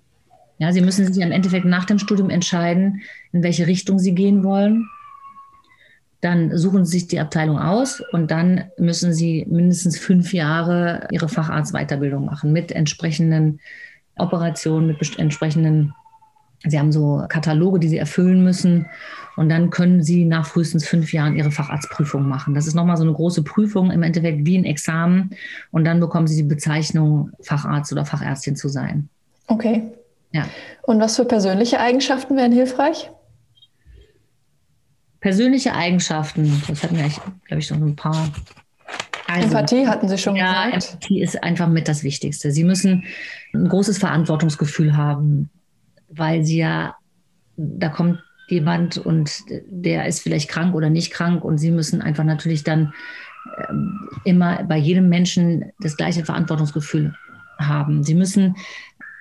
Ja, 0.59 0.73
Sie 0.73 0.81
müssen 0.81 1.13
sich 1.13 1.23
im 1.23 1.33
Endeffekt 1.33 1.67
nach 1.67 1.85
dem 1.85 1.99
Studium 1.99 2.31
entscheiden, 2.31 3.03
in 3.33 3.43
welche 3.43 3.67
Richtung 3.67 3.99
Sie 3.99 4.15
gehen 4.15 4.45
wollen. 4.45 4.89
Dann 6.23 6.57
suchen 6.57 6.87
Sie 6.87 7.01
sich 7.01 7.09
die 7.09 7.21
Abteilung 7.21 7.59
aus 7.59 8.03
und 8.13 8.31
dann 8.31 8.71
müssen 8.79 9.13
Sie 9.13 9.45
mindestens 9.51 9.99
fünf 9.99 10.33
Jahre 10.33 11.09
Ihre 11.11 11.29
Facharztweiterbildung 11.29 12.25
machen 12.25 12.53
mit 12.53 12.73
entsprechenden 12.73 13.61
Operationen, 14.17 14.87
mit 14.87 15.19
entsprechenden 15.19 15.95
Sie 16.65 16.79
haben 16.79 16.93
so 16.93 17.25
Kataloge, 17.29 17.81
die 17.81 17.89
Sie 17.89 17.99
erfüllen 17.99 18.45
müssen. 18.45 18.87
Und 19.37 19.49
dann 19.49 19.71
können 19.71 20.03
Sie 20.03 20.25
nach 20.25 20.47
frühestens 20.47 20.87
fünf 20.87 21.13
Jahren 21.13 21.37
Ihre 21.37 21.51
Facharztprüfung 21.51 22.29
machen. 22.29 22.55
Das 22.55 22.67
ist 22.67 22.75
nochmal 22.75 22.97
so 22.97 23.03
eine 23.03 23.13
große 23.13 23.43
Prüfung, 23.43 23.91
im 23.91 24.03
Endeffekt 24.03 24.47
wie 24.47 24.59
ein 24.59 24.65
Examen. 24.65 25.31
Und 25.71 25.85
dann 25.85 26.01
bekommen 26.01 26.27
Sie 26.27 26.37
die 26.37 26.49
Bezeichnung, 26.49 27.31
Facharzt 27.41 27.93
oder 27.93 28.05
Fachärztin 28.05 28.57
zu 28.57 28.69
sein. 28.69 29.09
Okay. 29.47 29.83
Ja. 30.33 30.47
Und 30.83 31.01
was 31.01 31.17
für 31.17 31.25
persönliche 31.25 31.81
Eigenschaften 31.81 32.37
wären 32.37 32.53
hilfreich? 32.53 33.11
Persönliche 35.21 35.75
Eigenschaften, 35.75 36.63
das 36.69 36.83
hatten 36.83 36.97
wir, 36.97 37.09
glaube 37.47 37.61
ich, 37.61 37.71
noch 37.71 37.79
ein 37.79 37.97
paar. 37.97 38.29
Also, 39.29 39.47
Empathie 39.47 39.87
hatten 39.87 40.09
Sie 40.09 40.19
schon 40.19 40.37
ja, 40.37 40.67
gesagt. 40.67 40.95
Empathie 40.95 41.23
ist 41.23 41.43
einfach 41.43 41.69
mit 41.69 41.89
das 41.89 42.03
Wichtigste. 42.03 42.51
Sie 42.51 42.65
müssen 42.65 43.05
ein 43.55 43.69
großes 43.69 43.99
Verantwortungsgefühl 43.99 44.97
haben 44.97 45.49
weil 46.15 46.45
sie 46.45 46.59
ja, 46.59 46.97
da 47.57 47.89
kommt 47.89 48.23
jemand 48.49 48.99
und 48.99 49.43
der 49.67 50.07
ist 50.07 50.21
vielleicht 50.21 50.49
krank 50.49 50.75
oder 50.75 50.91
nicht 50.91 51.13
krank 51.13 51.45
und 51.45 51.59
sie 51.59 51.71
müssen 51.71 52.03
einfach 52.03 52.25
natürlich 52.25 52.65
dann 52.65 52.93
ähm, 53.69 54.09
immer 54.25 54.65
bei 54.65 54.77
jedem 54.77 55.09
Menschen 55.09 55.73
das 55.81 55.97
gleiche 55.97 56.25
Verantwortungsgefühl 56.25 57.15
haben. 57.59 58.03
Sie 58.03 58.15
müssen 58.15 58.57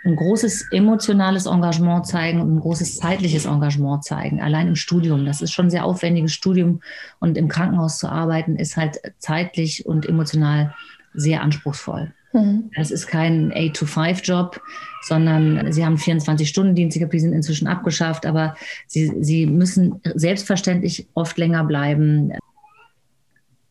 ein 0.03 0.15
großes 0.15 0.71
emotionales 0.71 1.45
Engagement 1.45 2.07
zeigen 2.07 2.41
und 2.41 2.55
ein 2.55 2.59
großes 2.59 2.97
zeitliches 2.97 3.45
Engagement 3.45 4.03
zeigen. 4.03 4.41
Allein 4.41 4.67
im 4.67 4.75
Studium, 4.75 5.25
das 5.25 5.41
ist 5.41 5.51
schon 5.51 5.67
ein 5.67 5.71
sehr 5.71 5.85
aufwendiges 5.85 6.33
Studium 6.33 6.81
und 7.19 7.37
im 7.37 7.47
Krankenhaus 7.47 7.99
zu 7.99 8.09
arbeiten 8.09 8.55
ist 8.55 8.77
halt 8.77 8.99
zeitlich 9.19 9.85
und 9.85 10.07
emotional 10.07 10.73
sehr 11.13 11.41
anspruchsvoll. 11.41 12.13
Mhm. 12.33 12.71
Das 12.75 12.89
ist 12.89 13.07
kein 13.07 13.53
8-to-5-Job, 13.53 14.59
sondern 15.01 15.71
sie 15.71 15.85
haben 15.85 15.95
24-Stunden-Dienst. 15.95 16.95
Ich 16.95 17.01
glaube, 17.01 17.11
die 17.11 17.19
sind 17.19 17.33
inzwischen 17.33 17.67
abgeschafft, 17.67 18.25
aber 18.25 18.55
sie, 18.87 19.11
sie 19.21 19.45
müssen 19.45 19.99
selbstverständlich 20.03 21.07
oft 21.13 21.37
länger 21.37 21.63
bleiben. 21.63 22.33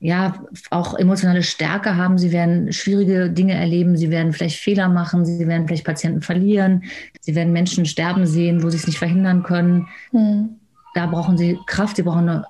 Ja, 0.00 0.42
auch 0.70 0.98
emotionale 0.98 1.42
Stärke 1.42 1.96
haben. 1.96 2.16
Sie 2.18 2.32
werden 2.32 2.72
schwierige 2.72 3.30
Dinge 3.30 3.54
erleben. 3.54 3.96
Sie 3.96 4.10
werden 4.10 4.32
vielleicht 4.32 4.58
Fehler 4.58 4.88
machen. 4.88 5.24
Sie 5.24 5.46
werden 5.46 5.66
vielleicht 5.66 5.84
Patienten 5.84 6.22
verlieren. 6.22 6.84
Sie 7.20 7.34
werden 7.34 7.52
Menschen 7.52 7.84
sterben 7.84 8.26
sehen, 8.26 8.62
wo 8.62 8.70
sie 8.70 8.78
es 8.78 8.86
nicht 8.86 8.98
verhindern 8.98 9.42
können. 9.42 9.88
Mhm. 10.12 10.56
Da 10.94 11.06
brauchen 11.06 11.36
sie 11.36 11.58
Kraft. 11.66 11.96
Sie 11.96 12.02
brauchen 12.02 12.28
eine, 12.28 12.44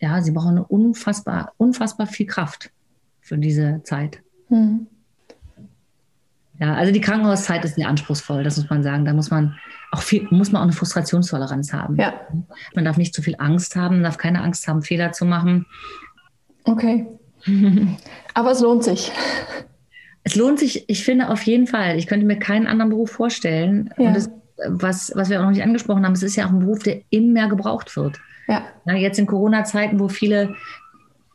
ja, 0.00 0.20
sie 0.20 0.32
brauchen 0.32 0.50
eine 0.50 0.64
unfassbar, 0.64 1.52
unfassbar 1.56 2.08
viel 2.08 2.26
Kraft 2.26 2.70
für 3.20 3.38
diese 3.38 3.80
Zeit. 3.84 4.20
Mhm. 4.48 4.88
Ja, 6.60 6.74
also 6.74 6.92
die 6.92 7.00
Krankenhauszeit 7.00 7.64
ist 7.64 7.76
sehr 7.76 7.88
anspruchsvoll, 7.88 8.42
das 8.42 8.56
muss 8.56 8.68
man 8.68 8.82
sagen. 8.82 9.04
Da 9.04 9.12
muss 9.12 9.30
man 9.30 9.56
auch 9.92 10.02
viel, 10.02 10.26
muss 10.30 10.50
man 10.50 10.60
auch 10.60 10.64
eine 10.64 10.72
Frustrationstoleranz 10.72 11.72
haben. 11.72 11.96
Ja. 11.96 12.14
Man 12.74 12.84
darf 12.84 12.96
nicht 12.96 13.14
zu 13.14 13.22
viel 13.22 13.36
Angst 13.38 13.76
haben, 13.76 13.96
man 13.96 14.04
darf 14.04 14.18
keine 14.18 14.42
Angst 14.42 14.66
haben, 14.66 14.82
Fehler 14.82 15.12
zu 15.12 15.24
machen. 15.24 15.66
Okay. 16.64 17.06
Aber 18.34 18.50
es 18.50 18.60
lohnt 18.60 18.84
sich. 18.84 19.12
Es 20.24 20.34
lohnt 20.34 20.58
sich, 20.58 20.88
ich 20.88 21.04
finde 21.04 21.30
auf 21.30 21.42
jeden 21.42 21.66
Fall. 21.66 21.96
Ich 21.96 22.06
könnte 22.06 22.26
mir 22.26 22.38
keinen 22.38 22.66
anderen 22.66 22.90
Beruf 22.90 23.10
vorstellen. 23.10 23.90
Ja. 23.96 24.08
Und 24.08 24.14
das, 24.14 24.30
was, 24.66 25.12
was 25.14 25.30
wir 25.30 25.38
auch 25.38 25.44
noch 25.44 25.52
nicht 25.52 25.62
angesprochen 25.62 26.04
haben, 26.04 26.12
es 26.12 26.22
ist 26.22 26.36
ja 26.36 26.46
auch 26.46 26.50
ein 26.50 26.58
Beruf, 26.58 26.82
der 26.82 27.00
immer 27.10 27.32
mehr 27.32 27.48
gebraucht 27.48 27.96
wird. 27.96 28.18
Ja. 28.48 28.64
ja 28.84 28.94
jetzt 28.94 29.18
in 29.18 29.26
Corona-Zeiten, 29.26 30.00
wo 30.00 30.08
viele, 30.08 30.54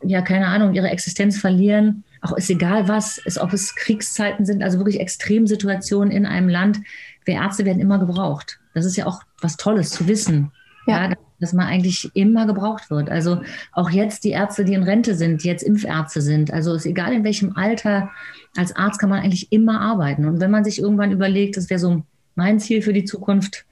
ja, 0.04 0.22
keine 0.22 0.48
Ahnung, 0.48 0.74
ihre 0.74 0.90
Existenz 0.90 1.40
verlieren, 1.40 2.04
auch 2.24 2.32
ist 2.38 2.50
egal 2.50 2.88
was, 2.88 3.18
ist, 3.18 3.38
ob 3.38 3.54
es 3.54 3.76
Kriegszeiten 3.76 4.46
sind, 4.46 4.64
also 4.64 4.78
wirklich 4.78 5.00
Extremsituationen 5.00 6.12
in 6.12 6.26
einem 6.26 6.50
Land. 6.50 6.80
Wir 7.26 7.36
Ärzte 7.36 7.66
werden 7.66 7.80
immer 7.80 8.00
gebraucht. 8.00 8.60
Das 8.74 8.86
ist 8.86 8.96
ja 8.96 9.06
auch 9.06 9.22
was 9.42 9.58
Tolles 9.58 9.90
zu 9.90 10.08
wissen. 10.08 10.52
Ja. 10.86 11.10
ja. 11.10 11.16
dass 11.40 11.54
man 11.54 11.68
eigentlich 11.68 12.12
immer 12.14 12.46
gebraucht 12.46 12.90
wird. 12.90 13.10
Also 13.10 13.42
auch 13.72 13.90
jetzt 13.90 14.26
die 14.26 14.32
Ärzte, 14.32 14.66
die 14.66 14.74
in 14.74 14.84
Rente 14.84 15.16
sind, 15.16 15.44
die 15.44 15.48
jetzt 15.48 15.64
Impfärzte 15.64 16.22
sind. 16.22 16.52
Also 16.52 16.74
ist 16.74 16.86
egal 16.86 17.14
in 17.14 17.24
welchem 17.24 17.56
Alter, 17.56 18.10
als 18.58 18.76
Arzt 18.76 19.00
kann 19.00 19.10
man 19.10 19.22
eigentlich 19.22 19.52
immer 19.52 19.80
arbeiten. 19.80 20.26
Und 20.26 20.42
wenn 20.42 20.52
man 20.52 20.66
sich 20.66 20.80
irgendwann 20.80 21.12
überlegt, 21.12 21.56
das 21.56 21.70
wäre 21.70 21.80
so 21.80 22.04
mein 22.36 22.60
Ziel 22.60 22.82
für 22.82 22.92
die 22.92 23.06
Zukunft, 23.06 23.66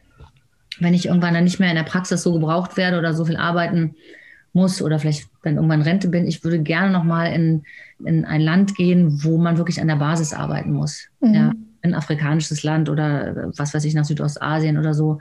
wenn 0.79 0.93
ich 0.93 1.07
irgendwann 1.07 1.33
dann 1.33 1.43
nicht 1.43 1.59
mehr 1.59 1.69
in 1.69 1.75
der 1.75 1.83
Praxis 1.83 2.23
so 2.23 2.33
gebraucht 2.33 2.77
werde 2.77 2.97
oder 2.97 3.13
so 3.13 3.25
viel 3.25 3.37
arbeiten 3.37 3.95
muss 4.53 4.81
oder 4.81 4.99
vielleicht 4.99 5.30
dann 5.43 5.55
irgendwann 5.55 5.81
Rente 5.81 6.07
bin, 6.07 6.27
ich 6.27 6.43
würde 6.43 6.59
gerne 6.59 6.91
nochmal 6.91 7.33
in, 7.33 7.63
in 8.05 8.25
ein 8.25 8.41
Land 8.41 8.75
gehen, 8.75 9.23
wo 9.23 9.37
man 9.37 9.57
wirklich 9.57 9.81
an 9.81 9.87
der 9.87 9.95
Basis 9.95 10.33
arbeiten 10.33 10.71
muss. 10.71 11.07
Mhm. 11.19 11.33
Ja, 11.33 11.51
ein 11.83 11.95
afrikanisches 11.95 12.63
Land 12.63 12.89
oder 12.89 13.51
was 13.57 13.73
weiß 13.73 13.83
ich, 13.85 13.95
nach 13.95 14.05
Südostasien 14.05 14.77
oder 14.77 14.93
so, 14.93 15.19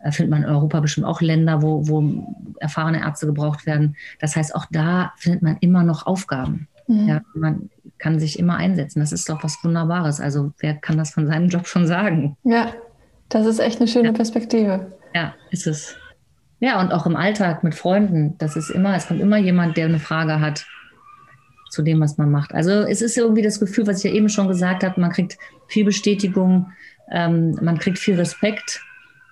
äh, 0.00 0.12
findet 0.12 0.30
man 0.30 0.42
in 0.42 0.48
Europa 0.48 0.80
bestimmt 0.80 1.06
auch 1.06 1.20
Länder, 1.20 1.62
wo, 1.62 1.88
wo 1.88 2.26
erfahrene 2.60 3.00
Ärzte 3.00 3.26
gebraucht 3.26 3.66
werden. 3.66 3.96
Das 4.20 4.36
heißt, 4.36 4.54
auch 4.54 4.66
da 4.70 5.12
findet 5.16 5.42
man 5.42 5.56
immer 5.60 5.82
noch 5.84 6.06
Aufgaben. 6.06 6.68
Mhm. 6.86 7.08
Ja, 7.08 7.22
man 7.34 7.70
kann 7.98 8.18
sich 8.18 8.38
immer 8.38 8.56
einsetzen. 8.56 9.00
Das 9.00 9.12
ist 9.12 9.28
doch 9.28 9.42
was 9.42 9.62
Wunderbares. 9.62 10.20
Also 10.20 10.52
wer 10.58 10.74
kann 10.74 10.98
das 10.98 11.10
von 11.10 11.26
seinem 11.26 11.48
Job 11.48 11.66
schon 11.66 11.86
sagen? 11.86 12.36
Ja, 12.44 12.74
das 13.28 13.46
ist 13.46 13.60
echt 13.60 13.80
eine 13.80 13.88
schöne 13.88 14.08
ja. 14.08 14.12
Perspektive. 14.12 14.92
Ja, 15.14 15.34
ist 15.50 15.66
es. 15.66 15.96
Ja, 16.62 16.80
und 16.80 16.92
auch 16.92 17.06
im 17.06 17.16
Alltag 17.16 17.64
mit 17.64 17.74
Freunden. 17.74 18.38
Das 18.38 18.54
ist 18.54 18.70
immer, 18.70 18.94
es 18.94 19.08
kommt 19.08 19.20
immer 19.20 19.36
jemand, 19.36 19.76
der 19.76 19.86
eine 19.86 19.98
Frage 19.98 20.38
hat 20.38 20.64
zu 21.70 21.82
dem, 21.82 21.98
was 22.00 22.18
man 22.18 22.30
macht. 22.30 22.54
Also 22.54 22.70
es 22.70 23.02
ist 23.02 23.18
irgendwie 23.18 23.42
das 23.42 23.58
Gefühl, 23.58 23.84
was 23.88 23.98
ich 23.98 24.04
ja 24.04 24.16
eben 24.16 24.28
schon 24.28 24.46
gesagt 24.46 24.84
habe, 24.84 25.00
man 25.00 25.10
kriegt 25.10 25.38
viel 25.66 25.84
Bestätigung, 25.84 26.70
ähm, 27.10 27.58
man 27.60 27.78
kriegt 27.78 27.98
viel 27.98 28.14
Respekt 28.14 28.80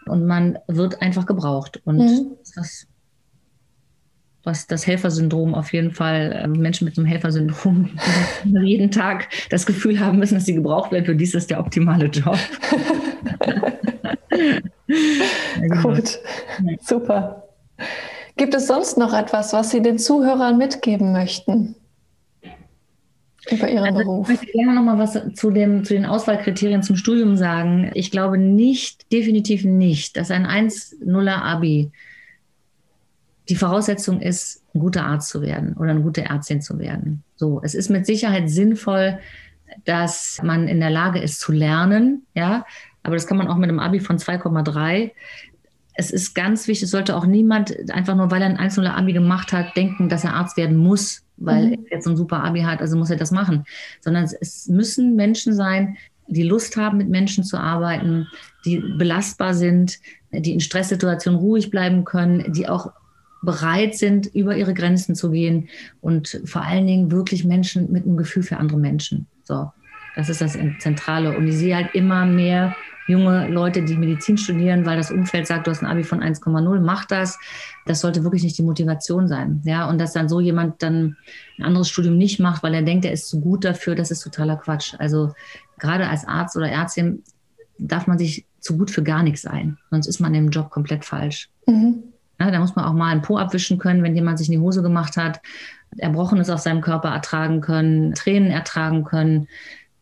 und 0.06 0.26
man 0.26 0.58
wird 0.66 1.00
einfach 1.02 1.24
gebraucht. 1.24 1.80
Und 1.84 1.98
mhm. 1.98 2.32
das, 2.56 2.88
was 4.42 4.66
das 4.66 4.88
Helfersyndrom 4.88 5.54
auf 5.54 5.72
jeden 5.72 5.92
Fall, 5.92 6.32
äh, 6.32 6.48
Menschen 6.48 6.84
mit 6.84 6.98
einem 6.98 7.06
Helfersyndrom 7.06 7.90
jeden 8.64 8.90
Tag 8.90 9.28
das 9.50 9.66
Gefühl 9.66 10.00
haben 10.00 10.18
müssen, 10.18 10.34
dass 10.34 10.46
sie 10.46 10.54
gebraucht 10.56 10.90
werden, 10.90 11.04
für 11.04 11.14
dies 11.14 11.34
ist 11.34 11.48
der 11.48 11.60
optimale 11.60 12.06
Job. 12.06 12.36
Gut, 15.82 16.18
super. 16.80 17.48
Gibt 18.36 18.54
es 18.54 18.66
sonst 18.66 18.96
noch 18.96 19.12
etwas, 19.12 19.52
was 19.52 19.70
Sie 19.70 19.82
den 19.82 19.98
Zuhörern 19.98 20.56
mitgeben 20.56 21.12
möchten? 21.12 21.74
Über 23.50 23.68
Ihren 23.68 23.84
also, 23.84 23.98
Beruf. 23.98 24.30
Ich 24.30 24.40
möchte 24.40 24.52
gerne 24.52 24.74
noch 24.74 24.82
mal 24.82 24.98
was 24.98 25.18
zu, 25.34 25.50
dem, 25.50 25.84
zu 25.84 25.94
den 25.94 26.06
Auswahlkriterien 26.06 26.82
zum 26.82 26.96
Studium 26.96 27.36
sagen. 27.36 27.90
Ich 27.94 28.10
glaube 28.10 28.38
nicht, 28.38 29.12
definitiv 29.12 29.64
nicht, 29.64 30.16
dass 30.16 30.30
ein 30.30 30.46
1-0er 30.46 31.42
Abi 31.42 31.90
die 33.48 33.56
Voraussetzung 33.56 34.20
ist, 34.20 34.62
ein 34.74 34.80
guter 34.80 35.04
Arzt 35.04 35.28
zu 35.28 35.42
werden 35.42 35.76
oder 35.76 35.90
eine 35.90 36.02
gute 36.02 36.24
Ärztin 36.24 36.62
zu 36.62 36.78
werden. 36.78 37.24
So, 37.34 37.60
es 37.64 37.74
ist 37.74 37.90
mit 37.90 38.06
Sicherheit 38.06 38.48
sinnvoll, 38.48 39.18
dass 39.84 40.40
man 40.42 40.68
in 40.68 40.80
der 40.80 40.90
Lage 40.90 41.20
ist 41.20 41.40
zu 41.40 41.52
lernen, 41.52 42.26
ja, 42.34 42.64
aber 43.02 43.16
das 43.16 43.26
kann 43.26 43.36
man 43.36 43.48
auch 43.48 43.56
mit 43.56 43.68
einem 43.68 43.78
Abi 43.78 44.00
von 44.00 44.18
2,3. 44.18 45.10
Es 45.94 46.10
ist 46.10 46.34
ganz 46.34 46.68
wichtig, 46.68 46.84
es 46.84 46.90
sollte 46.90 47.16
auch 47.16 47.26
niemand 47.26 47.90
einfach 47.90 48.14
nur, 48.14 48.30
weil 48.30 48.42
er 48.42 48.48
ein 48.48 48.56
einzelner 48.56 48.96
Abi 48.96 49.12
gemacht 49.12 49.52
hat, 49.52 49.76
denken, 49.76 50.08
dass 50.08 50.24
er 50.24 50.34
Arzt 50.34 50.56
werden 50.56 50.76
muss, 50.76 51.22
weil 51.36 51.68
mhm. 51.68 51.72
er 51.72 51.96
jetzt 51.96 52.04
so 52.04 52.10
ein 52.10 52.16
super 52.16 52.42
Abi 52.44 52.62
hat, 52.62 52.80
also 52.80 52.96
muss 52.96 53.10
er 53.10 53.16
das 53.16 53.30
machen. 53.30 53.64
Sondern 54.00 54.24
es 54.24 54.68
müssen 54.68 55.16
Menschen 55.16 55.54
sein, 55.54 55.96
die 56.28 56.44
Lust 56.44 56.76
haben, 56.76 56.98
mit 56.98 57.08
Menschen 57.08 57.44
zu 57.44 57.58
arbeiten, 57.58 58.28
die 58.64 58.78
belastbar 58.98 59.54
sind, 59.54 59.98
die 60.32 60.52
in 60.52 60.60
Stresssituationen 60.60 61.40
ruhig 61.40 61.70
bleiben 61.70 62.04
können, 62.04 62.52
die 62.52 62.68
auch 62.68 62.92
bereit 63.42 63.96
sind, 63.96 64.26
über 64.26 64.56
ihre 64.56 64.74
Grenzen 64.74 65.14
zu 65.14 65.30
gehen 65.30 65.68
und 66.00 66.40
vor 66.44 66.62
allen 66.62 66.86
Dingen 66.86 67.10
wirklich 67.10 67.44
Menschen 67.44 67.90
mit 67.90 68.04
einem 68.04 68.16
Gefühl 68.16 68.42
für 68.42 68.58
andere 68.58 68.78
Menschen. 68.78 69.26
So, 69.44 69.72
das 70.14 70.28
ist 70.28 70.40
das 70.40 70.58
Zentrale. 70.78 71.36
Und 71.36 71.48
ich 71.48 71.56
sehe 71.56 71.74
halt 71.74 71.94
immer 71.94 72.26
mehr 72.26 72.76
junge 73.10 73.48
Leute, 73.48 73.82
die 73.82 73.96
Medizin 73.96 74.38
studieren, 74.38 74.86
weil 74.86 74.96
das 74.96 75.10
Umfeld 75.10 75.46
sagt, 75.46 75.66
du 75.66 75.70
hast 75.70 75.82
ein 75.82 75.86
Abi 75.86 76.04
von 76.04 76.20
1,0, 76.20 76.80
mach 76.80 77.04
das. 77.04 77.38
Das 77.86 78.00
sollte 78.00 78.24
wirklich 78.24 78.42
nicht 78.42 78.56
die 78.56 78.62
Motivation 78.62 79.28
sein. 79.28 79.60
Ja, 79.64 79.88
und 79.88 80.00
dass 80.00 80.12
dann 80.12 80.28
so 80.28 80.40
jemand 80.40 80.82
dann 80.82 81.16
ein 81.58 81.64
anderes 81.64 81.88
Studium 81.88 82.16
nicht 82.16 82.40
macht, 82.40 82.62
weil 82.62 82.74
er 82.74 82.82
denkt, 82.82 83.04
er 83.04 83.12
ist 83.12 83.28
zu 83.28 83.40
gut 83.40 83.64
dafür, 83.64 83.94
das 83.94 84.10
ist 84.10 84.22
totaler 84.22 84.56
Quatsch. 84.56 84.94
Also 84.98 85.34
gerade 85.78 86.08
als 86.08 86.26
Arzt 86.26 86.56
oder 86.56 86.70
Ärztin 86.70 87.22
darf 87.78 88.06
man 88.06 88.18
sich 88.18 88.46
zu 88.60 88.76
gut 88.76 88.90
für 88.90 89.02
gar 89.02 89.22
nichts 89.22 89.42
sein. 89.42 89.78
Sonst 89.90 90.06
ist 90.06 90.20
man 90.20 90.34
im 90.34 90.50
Job 90.50 90.70
komplett 90.70 91.04
falsch. 91.04 91.48
Mhm. 91.66 92.04
Ja, 92.38 92.50
da 92.50 92.60
muss 92.60 92.74
man 92.74 92.86
auch 92.86 92.94
mal 92.94 93.10
einen 93.10 93.22
Po 93.22 93.36
abwischen 93.36 93.78
können, 93.78 94.02
wenn 94.02 94.14
jemand 94.14 94.38
sich 94.38 94.48
in 94.48 94.52
die 94.52 94.60
Hose 94.60 94.82
gemacht 94.82 95.16
hat, 95.18 95.40
Erbrochenes 95.98 96.48
auf 96.48 96.60
seinem 96.60 96.80
Körper 96.80 97.10
ertragen 97.10 97.60
können, 97.60 98.14
Tränen 98.14 98.50
ertragen 98.50 99.04
können. 99.04 99.48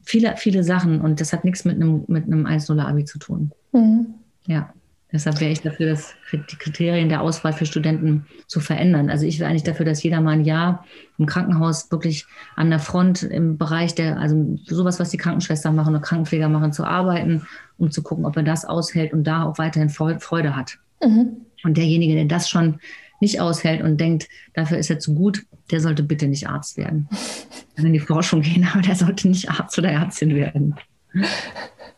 Viele, 0.08 0.38
viele 0.38 0.64
Sachen. 0.64 1.02
Und 1.02 1.20
das 1.20 1.34
hat 1.34 1.44
nichts 1.44 1.66
mit 1.66 1.76
einem, 1.76 2.04
mit 2.08 2.24
einem 2.24 2.46
1-0-Abi 2.46 3.04
zu 3.04 3.18
tun. 3.18 3.52
Mhm. 3.72 4.14
Ja. 4.46 4.72
Deshalb 5.12 5.38
wäre 5.38 5.52
ich 5.52 5.60
dafür, 5.60 5.90
dass 5.90 6.14
die 6.32 6.56
Kriterien 6.56 7.10
der 7.10 7.20
Auswahl 7.20 7.52
für 7.52 7.66
Studenten 7.66 8.24
zu 8.46 8.60
verändern. 8.60 9.10
Also 9.10 9.26
ich 9.26 9.38
wäre 9.38 9.50
eigentlich 9.50 9.64
dafür, 9.64 9.84
dass 9.84 10.02
jeder 10.02 10.22
mal 10.22 10.32
ein 10.32 10.46
Jahr 10.46 10.86
im 11.18 11.26
Krankenhaus 11.26 11.90
wirklich 11.90 12.24
an 12.56 12.70
der 12.70 12.78
Front 12.78 13.22
im 13.22 13.58
Bereich 13.58 13.94
der, 13.94 14.18
also 14.18 14.58
sowas, 14.64 14.98
was 14.98 15.10
die 15.10 15.18
Krankenschwestern 15.18 15.74
machen 15.74 15.94
oder 15.94 16.02
Krankenpfleger 16.02 16.48
machen, 16.48 16.72
zu 16.72 16.84
arbeiten, 16.84 17.46
um 17.76 17.90
zu 17.90 18.02
gucken, 18.02 18.24
ob 18.24 18.34
er 18.38 18.44
das 18.44 18.64
aushält 18.64 19.12
und 19.12 19.24
da 19.24 19.42
auch 19.42 19.58
weiterhin 19.58 19.90
Freude 19.90 20.56
hat. 20.56 20.78
Mhm. 21.02 21.36
Und 21.64 21.76
derjenige, 21.76 22.14
der 22.14 22.24
das 22.24 22.48
schon 22.48 22.80
nicht 23.20 23.40
aushält 23.40 23.82
und 23.82 23.98
denkt, 23.98 24.28
dafür 24.54 24.78
ist 24.78 24.90
er 24.90 24.98
zu 24.98 25.14
gut, 25.14 25.44
der 25.70 25.80
sollte 25.80 26.02
bitte 26.02 26.28
nicht 26.28 26.48
Arzt 26.48 26.76
werden. 26.76 27.08
Kann 27.76 27.86
in 27.86 27.92
die 27.92 28.00
Forschung 28.00 28.42
gehen, 28.42 28.66
aber 28.72 28.82
der 28.82 28.94
sollte 28.94 29.28
nicht 29.28 29.50
Arzt 29.50 29.78
oder 29.78 29.90
Ärztin 29.90 30.34
werden. 30.34 30.74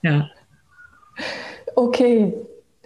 Ja. 0.02 0.28
Okay, 1.74 2.34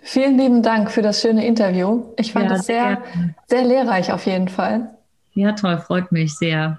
Vielen 0.06 0.36
lieben 0.36 0.62
Dank 0.62 0.90
für 0.90 1.00
das 1.00 1.22
schöne 1.22 1.46
Interview. 1.46 2.02
Ich 2.18 2.34
fand 2.34 2.50
es 2.50 2.66
sehr, 2.66 3.02
sehr 3.46 3.64
lehrreich 3.64 4.12
auf 4.12 4.26
jeden 4.26 4.48
Fall. 4.48 4.90
Ja, 5.32 5.52
toll, 5.52 5.78
freut 5.78 6.12
mich 6.12 6.36
sehr. 6.36 6.78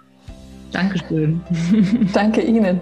Dankeschön. 0.71 1.41
Danke 2.13 2.41
Ihnen. 2.41 2.79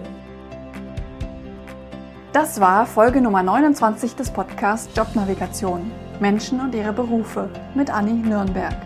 Das 2.33 2.59
war 2.59 2.85
Folge 2.85 3.21
Nummer 3.21 3.41
29 3.41 4.15
des 4.15 4.31
Podcasts 4.31 4.89
Jobnavigation. 4.97 5.89
Menschen 6.23 6.61
und 6.61 6.73
ihre 6.73 6.93
Berufe 6.93 7.49
mit 7.75 7.93
Anni 7.93 8.13
Nürnberg. 8.13 8.77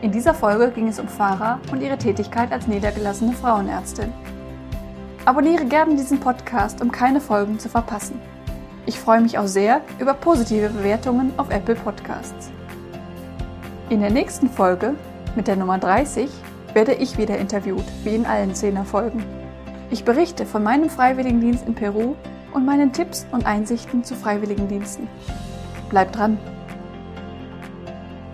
In 0.00 0.12
dieser 0.12 0.32
Folge 0.32 0.70
ging 0.70 0.86
es 0.86 1.00
um 1.00 1.08
Fahrer 1.08 1.58
und 1.72 1.82
ihre 1.82 1.98
Tätigkeit 1.98 2.52
als 2.52 2.68
niedergelassene 2.68 3.32
Frauenärztin. 3.32 4.12
Abonniere 5.24 5.64
gerne 5.64 5.96
diesen 5.96 6.20
Podcast, 6.20 6.80
um 6.80 6.92
keine 6.92 7.20
Folgen 7.20 7.58
zu 7.58 7.68
verpassen. 7.68 8.20
Ich 8.86 8.96
freue 8.96 9.20
mich 9.20 9.38
auch 9.38 9.48
sehr 9.48 9.80
über 9.98 10.14
positive 10.14 10.68
Bewertungen 10.68 11.32
auf 11.36 11.50
Apple 11.50 11.74
Podcasts. 11.74 12.52
In 13.88 13.98
der 13.98 14.10
nächsten 14.10 14.48
Folge, 14.48 14.94
mit 15.34 15.48
der 15.48 15.56
Nummer 15.56 15.78
30, 15.78 16.30
werde 16.74 16.92
ich 16.92 17.18
wieder 17.18 17.38
interviewt, 17.38 17.84
wie 18.04 18.14
in 18.14 18.24
allen 18.24 18.52
10er 18.52 18.84
Folgen. 18.84 19.24
Ich 19.90 20.04
berichte 20.04 20.46
von 20.46 20.62
meinem 20.62 20.90
Freiwilligendienst 20.90 21.66
in 21.66 21.74
Peru 21.74 22.14
und 22.54 22.64
meinen 22.64 22.92
Tipps 22.92 23.26
und 23.32 23.46
Einsichten 23.46 24.04
zu 24.04 24.14
Freiwilligendiensten. 24.14 25.08
Bleibt 25.90 26.16
dran! 26.16 26.38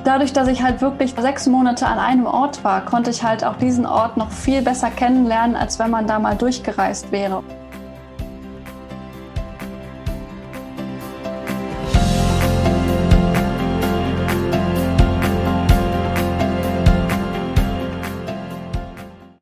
Dadurch, 0.08 0.32
dass 0.32 0.48
ich 0.48 0.62
halt 0.62 0.80
wirklich 0.80 1.14
sechs 1.18 1.46
Monate 1.46 1.86
an 1.86 1.98
einem 1.98 2.24
Ort 2.24 2.64
war, 2.64 2.82
konnte 2.82 3.10
ich 3.10 3.22
halt 3.22 3.44
auch 3.44 3.56
diesen 3.56 3.84
Ort 3.84 4.16
noch 4.16 4.30
viel 4.30 4.62
besser 4.62 4.88
kennenlernen, 4.88 5.54
als 5.54 5.78
wenn 5.78 5.90
man 5.90 6.06
da 6.06 6.18
mal 6.18 6.34
durchgereist 6.34 7.12
wäre. 7.12 7.42